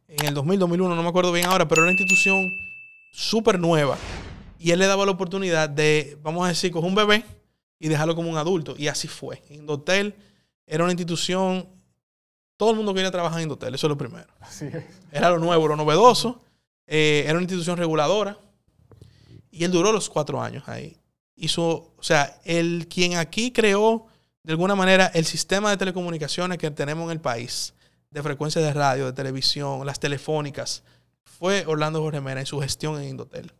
[0.08, 2.50] en el 2000, 2001, no me acuerdo bien ahora, pero era una institución
[3.12, 3.98] súper nueva.
[4.58, 7.24] Y él le daba la oportunidad de, vamos a decir, coger un bebé
[7.78, 8.74] y dejarlo como un adulto.
[8.76, 9.42] Y así fue.
[9.50, 10.14] Indotel
[10.66, 11.68] era una institución,
[12.56, 14.26] todo el mundo quería trabajar en Indotel, eso es lo primero.
[14.40, 14.84] Así es.
[15.12, 16.42] Era lo nuevo, lo novedoso.
[16.86, 18.38] Eh, era una institución reguladora.
[19.50, 20.96] Y él duró los cuatro años ahí.
[21.36, 24.06] Hizo, o sea, el quien aquí creó,
[24.42, 27.74] de alguna manera, el sistema de telecomunicaciones que tenemos en el país,
[28.10, 30.82] de frecuencia de radio, de televisión, las telefónicas,
[31.24, 33.52] fue Orlando Jorge Mena en su gestión en Indotel.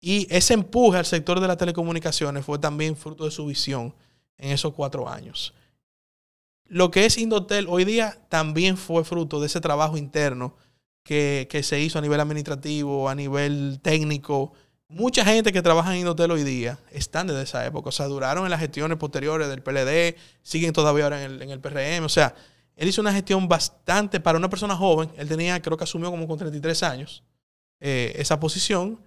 [0.00, 3.94] Y ese empuje al sector de las telecomunicaciones fue también fruto de su visión
[4.36, 5.54] en esos cuatro años.
[6.66, 10.56] Lo que es Indotel hoy día también fue fruto de ese trabajo interno
[11.02, 14.52] que, que se hizo a nivel administrativo, a nivel técnico.
[14.88, 17.90] Mucha gente que trabaja en Indotel hoy día están desde esa época.
[17.90, 21.50] O sea, duraron en las gestiones posteriores del PLD, siguen todavía ahora en el, en
[21.50, 22.04] el PRM.
[22.04, 22.34] O sea,
[22.76, 25.10] él hizo una gestión bastante para una persona joven.
[25.16, 27.22] Él tenía, creo que asumió como con 33 años
[27.80, 28.98] eh, esa posición.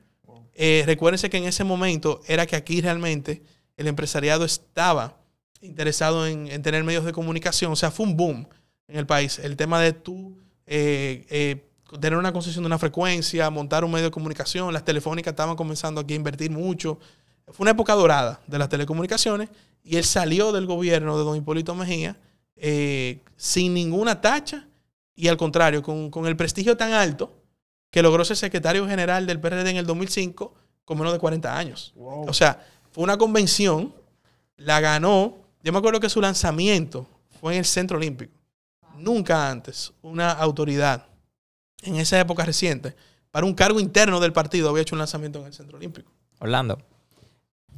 [0.53, 3.41] Eh, recuérdense que en ese momento era que aquí realmente
[3.77, 5.17] el empresariado estaba
[5.61, 7.71] interesado en, en tener medios de comunicación.
[7.71, 8.47] O sea, fue un boom
[8.87, 9.39] en el país.
[9.39, 14.05] El tema de tú eh, eh, tener una concesión de una frecuencia, montar un medio
[14.05, 14.73] de comunicación.
[14.73, 16.99] Las telefónicas estaban comenzando aquí a invertir mucho.
[17.47, 19.49] Fue una época dorada de las telecomunicaciones
[19.83, 22.17] y él salió del gobierno de don Hipólito Mejía
[22.55, 24.67] eh, sin ninguna tacha
[25.15, 27.33] y al contrario, con, con el prestigio tan alto
[27.89, 31.93] que logró ser secretario general del PRD en el 2005 con menos de 40 años.
[31.95, 32.29] Wow.
[32.29, 33.93] O sea, fue una convención,
[34.57, 35.37] la ganó.
[35.63, 37.07] Yo me acuerdo que su lanzamiento
[37.39, 38.33] fue en el Centro Olímpico.
[38.97, 41.05] Nunca antes una autoridad
[41.81, 42.95] en esa época reciente
[43.31, 46.11] para un cargo interno del partido había hecho un lanzamiento en el Centro Olímpico.
[46.39, 46.77] Orlando,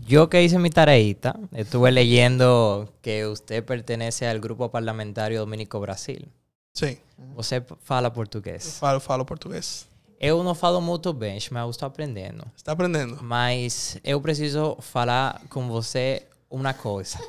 [0.05, 6.27] yo que hice mi tareita, estuve leyendo que usted pertenece al grupo parlamentario Dominico Brasil.
[6.73, 6.99] Sí,
[7.35, 8.77] Você fala português.
[8.79, 9.87] falo, falo português.
[10.19, 12.43] Eu não falo muito bem, mas eu estou aprendendo.
[12.55, 13.17] Está aprendendo.
[13.21, 17.19] Mas eu preciso falar com você uma coisa.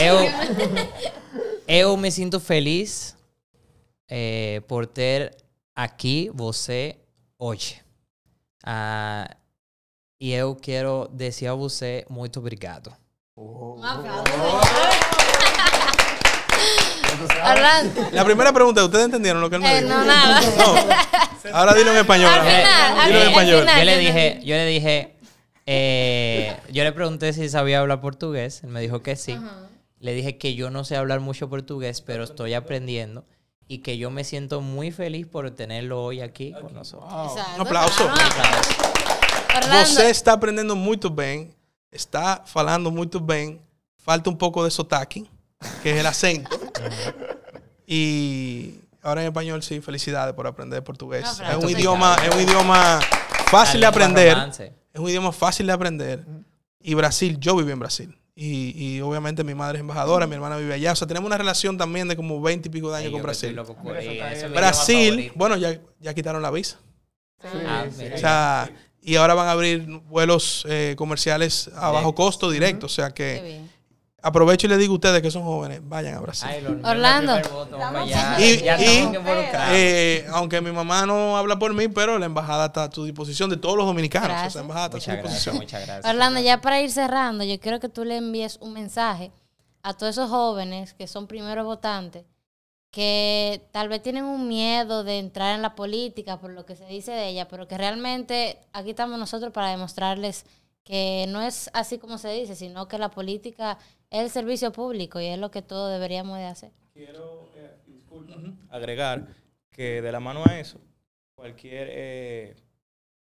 [0.00, 0.16] Eu,
[1.66, 3.16] eu me sinto feliz
[4.08, 5.34] eh, por ter
[5.74, 6.96] aqui você
[7.38, 7.80] hoje.
[8.64, 9.30] Ah,
[10.20, 12.92] e eu quero dizer a você muito obrigado.
[13.36, 14.32] Un aplauso.
[17.44, 18.08] Orlando.
[18.12, 19.94] La primera pregunta, ¿ustedes entendieron lo que él me Eh, dijo?
[19.94, 20.40] no, nada.
[21.44, 21.56] No.
[21.56, 22.30] Ahora dilo en español.
[22.32, 22.50] Al ahora.
[22.56, 23.60] final, al Dilo en español.
[23.60, 23.78] final.
[23.78, 25.16] Yo le dije, yo le dije,
[25.66, 28.62] eh, yo le pregunté si sabía hablar portugués.
[28.64, 29.38] Él me dijo que sí.
[30.00, 33.24] Le dije que yo no sé hablar mucho portugués, pero estoy aprendiendo.
[33.68, 37.12] Y que yo me siento muy feliz por tenerlo hoy aquí con nosotros.
[37.32, 38.04] Exacto, Un aplauso.
[38.10, 38.58] claro.
[39.56, 41.50] Orlando, Você está aprendendo muito bem,
[41.92, 43.60] está falando muito bem,
[43.98, 45.26] falta um pouco de sotaque,
[45.82, 46.50] que es el acento.
[47.86, 51.40] y ahora en español sí, felicidades por aprender portugués.
[51.40, 53.00] No, es un idioma, es un idioma
[53.46, 54.34] fácil de aprender.
[54.34, 54.72] romance.
[54.92, 56.24] Es un idioma fácil de aprender.
[56.80, 58.18] Y Brasil, yo viví en Brasil.
[58.36, 60.92] Y, y obviamente mi madre es embajadora, mi hermana vive allá.
[60.92, 63.54] O sea, tenemos una relación también de como 20 y pico de años con Brasil.
[63.54, 63.76] loco
[64.52, 66.78] Brasil, bueno, ya, ya quitaron la visa.
[67.42, 68.14] Ah, mira.
[68.14, 68.70] O sea,
[69.04, 72.86] y ahora van a abrir vuelos eh, comerciales a bajo costo directo.
[72.86, 73.60] O sea que
[74.22, 76.48] aprovecho y le digo a ustedes que son jóvenes, vayan a Brasil.
[76.50, 77.38] Ay, lo- Orlando.
[77.52, 78.36] voto, allá.
[78.40, 79.12] Y- ya y-.
[79.72, 83.50] Eh, aunque mi mamá no habla por mí, pero la embajada está a tu disposición
[83.50, 84.28] de todos los dominicanos.
[84.30, 84.48] Gracias.
[84.48, 85.56] O sea, la embajada está a tu gracias, disposición.
[85.56, 86.06] muchas gracias.
[86.14, 89.30] Orlando, ya para ir cerrando, yo quiero que tú le envíes un mensaje
[89.82, 92.24] a todos esos jóvenes que son primeros votantes,
[92.94, 96.86] que tal vez tienen un miedo de entrar en la política por lo que se
[96.86, 100.46] dice de ella, pero que realmente aquí estamos nosotros para demostrarles
[100.84, 103.78] que no es así como se dice, sino que la política
[104.10, 106.70] es el servicio público y es lo que todos deberíamos de hacer.
[106.92, 108.36] Quiero, eh, disculpa,
[108.70, 109.26] agregar
[109.72, 110.78] que de la mano a eso,
[111.34, 112.56] cualquier eh,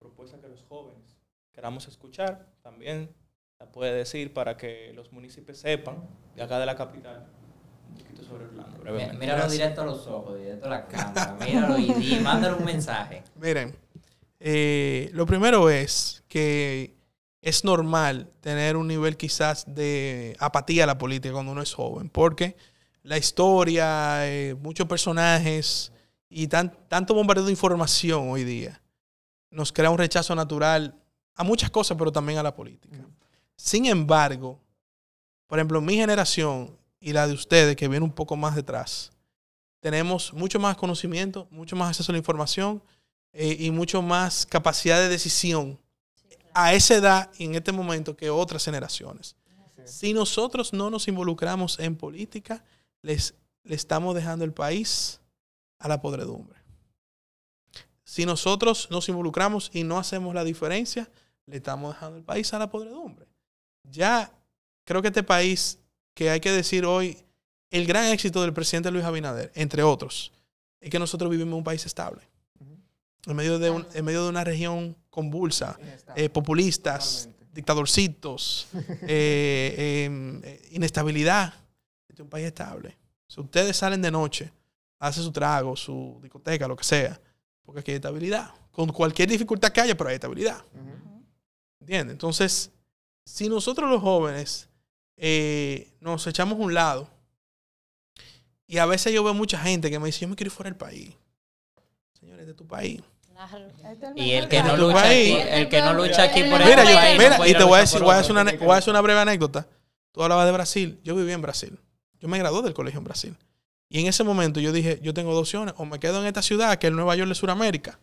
[0.00, 1.16] propuesta que los jóvenes
[1.52, 3.14] queramos escuchar, también
[3.60, 7.30] la puede decir para que los municipios sepan, de acá de la capital,
[7.90, 9.16] un poquito sobre Orlando, Mi- brevemente.
[9.18, 9.52] Míralo Gracias.
[9.52, 11.36] directo a los ojos, directo a la cámara.
[11.44, 13.22] Míralo y, y mándale un mensaje.
[13.36, 13.76] Miren,
[14.38, 16.94] eh, lo primero es que
[17.42, 22.08] es normal tener un nivel quizás de apatía a la política cuando uno es joven,
[22.10, 22.56] porque
[23.02, 25.90] la historia, eh, muchos personajes
[26.28, 28.80] y tan- tanto bombardeo de información hoy día
[29.50, 30.94] nos crea un rechazo natural
[31.34, 32.96] a muchas cosas, pero también a la política.
[33.56, 34.60] Sin embargo,
[35.46, 39.10] por ejemplo, mi generación y la de ustedes, que viene un poco más detrás,
[39.80, 42.82] tenemos mucho más conocimiento, mucho más acceso a la información
[43.32, 45.80] eh, y mucho más capacidad de decisión
[46.52, 49.36] a esa edad y en este momento que otras generaciones.
[49.84, 52.62] Si nosotros no nos involucramos en política,
[53.02, 53.34] les,
[53.64, 55.20] le estamos dejando el país
[55.78, 56.60] a la podredumbre.
[58.04, 61.10] Si nosotros nos involucramos y no hacemos la diferencia,
[61.46, 63.26] le estamos dejando el país a la podredumbre.
[63.84, 64.32] Ya
[64.84, 65.78] creo que este país,
[66.20, 67.16] que hay que decir hoy,
[67.70, 70.32] el gran éxito del presidente Luis Abinader, entre otros,
[70.78, 72.20] es que nosotros vivimos en un país estable.
[73.26, 75.78] En medio de, un- en medio de una región convulsa,
[76.14, 77.54] eh, populistas, Totalmente.
[77.54, 78.68] dictadorcitos,
[79.08, 81.54] eh, em, eh, inestabilidad.
[82.06, 82.98] Este es un país estable.
[83.26, 84.52] Si ustedes salen de noche,
[84.98, 87.18] hacen su trago, su discoteca, lo que sea,
[87.62, 88.50] porque aquí hay estabilidad.
[88.72, 90.62] Con cualquier dificultad que haya, pero hay estabilidad.
[91.80, 92.12] ¿Entiendes?
[92.12, 92.70] Entonces,
[93.24, 94.66] si nosotros los jóvenes
[95.22, 97.08] eh, nos echamos a un lado,
[98.66, 100.70] y a veces yo veo mucha gente que me dice, yo me quiero ir fuera
[100.70, 101.14] del país.
[102.18, 103.00] Señores, de tu país.
[104.16, 106.98] Y el que no lucha aquí, el que no lucha aquí por Mira, este yo-
[106.98, 108.90] país, mira, y te voy a decir, voy a hacer una, ane- voy a hacer
[108.90, 109.66] una breve anécdota.
[110.12, 111.00] Tú hablabas de Brasil.
[111.04, 111.78] Yo viví en Brasil.
[112.20, 113.36] Yo me gradué del colegio en Brasil.
[113.88, 115.74] Y en ese momento yo dije, yo tengo dos opciones.
[115.78, 117.98] O me quedo en esta ciudad, que es el Nueva York de Sudamérica,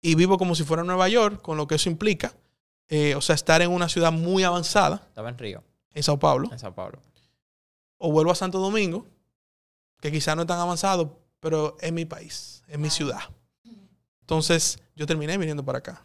[0.00, 2.32] y vivo como si fuera Nueva York, con lo que eso implica.
[2.88, 5.64] Eh, o sea, estar en una ciudad muy avanzada, Estaba en Río,
[5.96, 6.50] en Sao Paulo.
[6.52, 7.00] en Sao Paulo.
[7.96, 9.06] O vuelvo a Santo Domingo,
[10.00, 13.20] que quizás no es tan avanzado, pero es mi país, es mi ciudad.
[14.20, 16.04] Entonces, yo terminé viniendo para acá.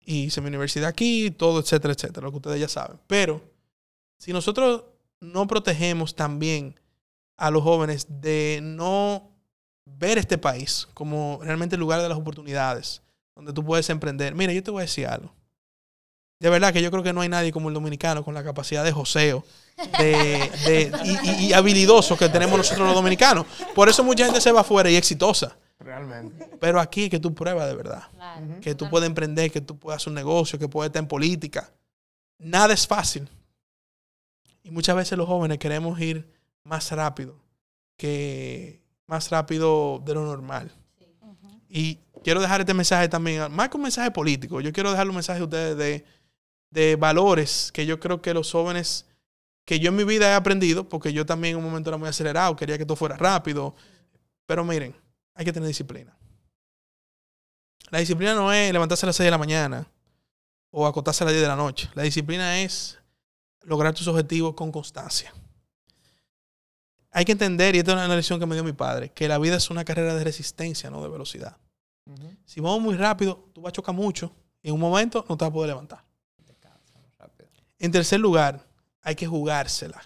[0.00, 3.00] Y hice mi universidad aquí, todo, etcétera, etcétera, lo que ustedes ya saben.
[3.08, 3.42] Pero,
[4.16, 4.84] si nosotros
[5.20, 6.78] no protegemos también
[7.36, 9.32] a los jóvenes de no
[9.84, 13.02] ver este país como realmente el lugar de las oportunidades,
[13.34, 14.34] donde tú puedes emprender.
[14.36, 15.34] Mira, yo te voy a decir algo.
[16.40, 18.84] De verdad que yo creo que no hay nadie como el dominicano con la capacidad
[18.84, 19.44] de joseo
[19.98, 23.44] de, de- y, y- y habilidoso que tenemos nosotros los dominicanos.
[23.74, 25.56] Por eso mucha gente se va afuera y es exitosa.
[25.80, 26.48] Realmente.
[26.60, 28.02] Pero aquí es que tú pruebas de verdad.
[28.14, 28.46] Claro.
[28.60, 31.70] Que tú puedes emprender, que tú puedes hacer un negocio, que puedes estar en política.
[32.38, 33.28] Nada es fácil.
[34.62, 36.28] Y muchas veces los jóvenes queremos ir
[36.64, 37.34] más rápido
[37.96, 40.70] que más rápido de lo normal.
[41.68, 45.16] Y quiero dejar este mensaje también, más que un mensaje político, yo quiero dejarle un
[45.16, 46.04] mensaje a ustedes de,
[46.70, 49.06] de valores que yo creo que los jóvenes,
[49.64, 52.08] que yo en mi vida he aprendido, porque yo también en un momento era muy
[52.08, 53.74] acelerado, quería que todo fuera rápido,
[54.46, 54.94] pero miren,
[55.34, 56.16] hay que tener disciplina.
[57.90, 59.90] La disciplina no es levantarse a las 6 de la mañana
[60.70, 61.90] o acostarse a las 10 de la noche.
[61.94, 62.98] La disciplina es
[63.62, 65.32] lograr tus objetivos con constancia.
[67.10, 69.38] Hay que entender, y esta es una lección que me dio mi padre, que la
[69.38, 71.56] vida es una carrera de resistencia, no de velocidad.
[72.44, 75.44] Si vamos muy rápido, tú vas a chocar mucho y en un momento no te
[75.44, 76.07] vas a poder levantar.
[77.78, 78.66] En tercer lugar,
[79.02, 80.02] hay que jugársela.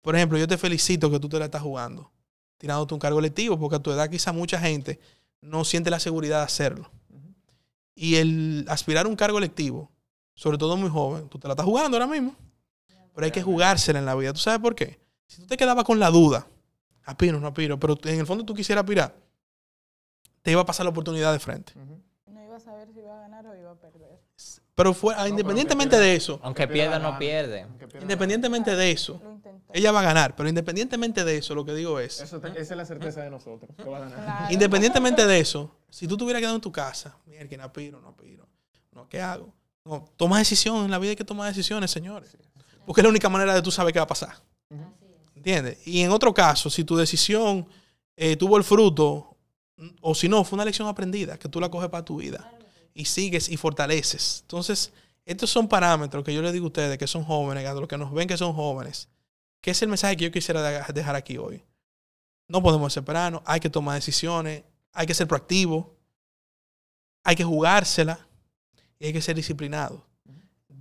[0.00, 2.10] Por ejemplo, yo te felicito que tú te la estás jugando,
[2.56, 4.98] tirándote un cargo electivo, porque a tu edad quizá mucha gente
[5.40, 6.90] no siente la seguridad de hacerlo.
[7.94, 9.90] Y el aspirar a un cargo electivo,
[10.34, 12.34] sobre todo muy joven, tú te la estás jugando ahora mismo.
[13.14, 14.32] Pero hay que jugársela en la vida.
[14.32, 14.98] ¿Tú sabes por qué?
[15.26, 16.46] Si tú te quedabas con la duda,
[17.04, 19.14] aspiro, no aspiro, pero en el fondo tú quisieras aspirar,
[20.42, 21.74] te iba a pasar la oportunidad de frente.
[22.60, 24.20] A saber si iba a ganar o iba a perder.
[24.74, 27.66] Pero fue, independientemente de eso, Aunque pierda, no pierde.
[28.00, 29.20] Independientemente de eso,
[29.72, 30.36] ella va a ganar.
[30.36, 33.30] Pero independientemente de eso, lo que digo es, Eso te- esa es la certeza de
[33.30, 33.70] nosotros.
[33.76, 34.24] que va a ganar.
[34.24, 34.46] Claro.
[34.52, 38.16] independientemente de eso, si tú te hubieras quedado en tu casa, mira, que no no
[38.92, 39.52] no, ¿qué hago?
[39.84, 42.36] No, toma decisiones, en la vida hay que tomar decisiones, señores.
[42.84, 44.34] Porque es la única manera de tú saber qué va a pasar.
[45.34, 45.78] ¿Entiendes?
[45.86, 47.66] Y en otro caso, si tu decisión
[48.16, 49.29] eh, tuvo el fruto,
[50.00, 52.52] o si no, fue una lección aprendida, que tú la coges para tu vida
[52.94, 54.40] y sigues y fortaleces.
[54.42, 54.92] Entonces,
[55.24, 57.96] estos son parámetros que yo les digo a ustedes que son jóvenes, a los que
[57.98, 59.08] nos ven que son jóvenes,
[59.60, 61.62] que es el mensaje que yo quisiera de- dejar aquí hoy.
[62.48, 65.94] No podemos desesperarnos, hay que tomar decisiones, hay que ser proactivo,
[67.22, 68.26] hay que jugársela
[68.98, 70.04] y hay que ser disciplinado.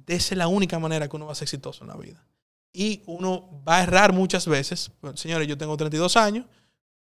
[0.08, 2.26] Esa es la única manera que uno va a ser exitoso en la vida.
[2.74, 4.92] Y uno va a errar muchas veces.
[5.02, 6.46] Bueno, señores, yo tengo 32 años,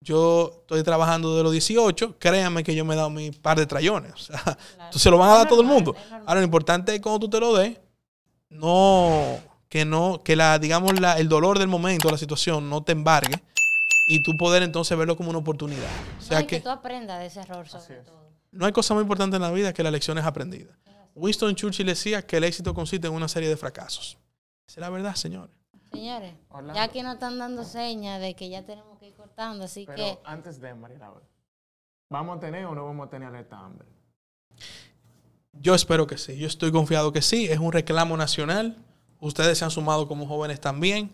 [0.02, 3.66] Yo estoy trabajando de los 18, créanme que yo me he dado mi par de
[3.66, 4.12] trayones.
[4.16, 5.94] O sea, entonces lo van a dar a todo el mundo.
[6.26, 7.78] Ahora, lo importante es cuando tú te lo des,
[8.50, 9.38] no,
[9.68, 13.42] que no, que la, digamos, la, el dolor del momento, la situación, no te embargue
[14.06, 15.80] y tú poder entonces verlo como una oportunidad.
[15.84, 18.28] O No, sea y que, que tú aprendas de ese error sobre todo.
[18.50, 20.76] no hay cosa más importante en la vida que la lección es aprendida.
[21.14, 24.18] Winston Churchill decía que el éxito consiste en una serie de fracasos.
[24.66, 25.54] Esa es la verdad, señores.
[25.92, 26.34] Señores,
[26.74, 28.91] ya aquí nos están dando señas de que ya tenemos
[29.36, 31.26] así Pero que antes de María Laura,
[32.10, 33.86] ¿vamos a tener o no vamos a tener alerta Amber?
[35.52, 36.36] Yo espero que sí.
[36.38, 37.46] Yo estoy confiado que sí.
[37.46, 38.76] Es un reclamo nacional.
[39.20, 41.10] Ustedes se han sumado como jóvenes también.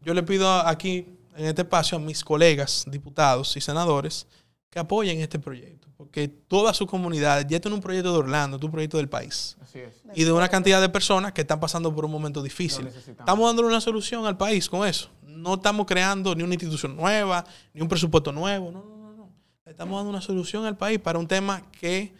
[0.00, 1.06] Yo le pido aquí,
[1.36, 4.26] en este espacio, a mis colegas, diputados y senadores,
[4.72, 5.88] que apoyen este proyecto.
[5.98, 8.96] Porque toda su comunidad, ya esto no es un proyecto de Orlando, es un proyecto
[8.96, 9.58] del país.
[9.60, 9.92] Así es.
[10.14, 12.86] Y de una cantidad de personas que están pasando por un momento difícil.
[12.86, 15.10] Estamos dándole una solución al país con eso.
[15.20, 17.44] No estamos creando ni una institución nueva,
[17.74, 18.72] ni un presupuesto nuevo.
[18.72, 19.30] No, no, no.
[19.66, 22.14] Estamos dando una solución al país para un tema que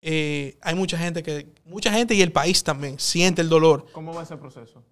[0.00, 3.84] eh, hay mucha gente que, mucha gente y el país también siente el dolor.
[3.90, 4.84] ¿Cómo va ese proceso?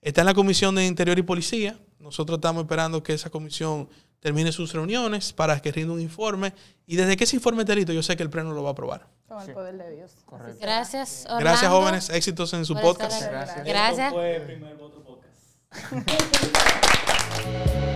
[0.00, 1.78] Está en la Comisión de Interior y Policía.
[1.98, 3.90] Nosotros estamos esperando que esa comisión
[4.26, 6.52] termine sus reuniones para que rinda un informe.
[6.84, 8.72] Y desde que ese informe esté listo, yo sé que el Pleno lo va a
[8.72, 9.06] aprobar.
[9.28, 9.52] Con el Sí.
[9.52, 10.16] poder de Dios.
[10.24, 10.58] Correcto.
[10.60, 11.44] gracias, Orlando.
[11.44, 12.10] Gracias, jóvenes.
[12.10, 13.22] Éxitos en su podcast.
[13.22, 13.30] aquí.
[13.30, 13.64] Gracias.
[13.64, 14.06] Gracias.
[14.08, 15.36] Esto fue el primer voto podcast.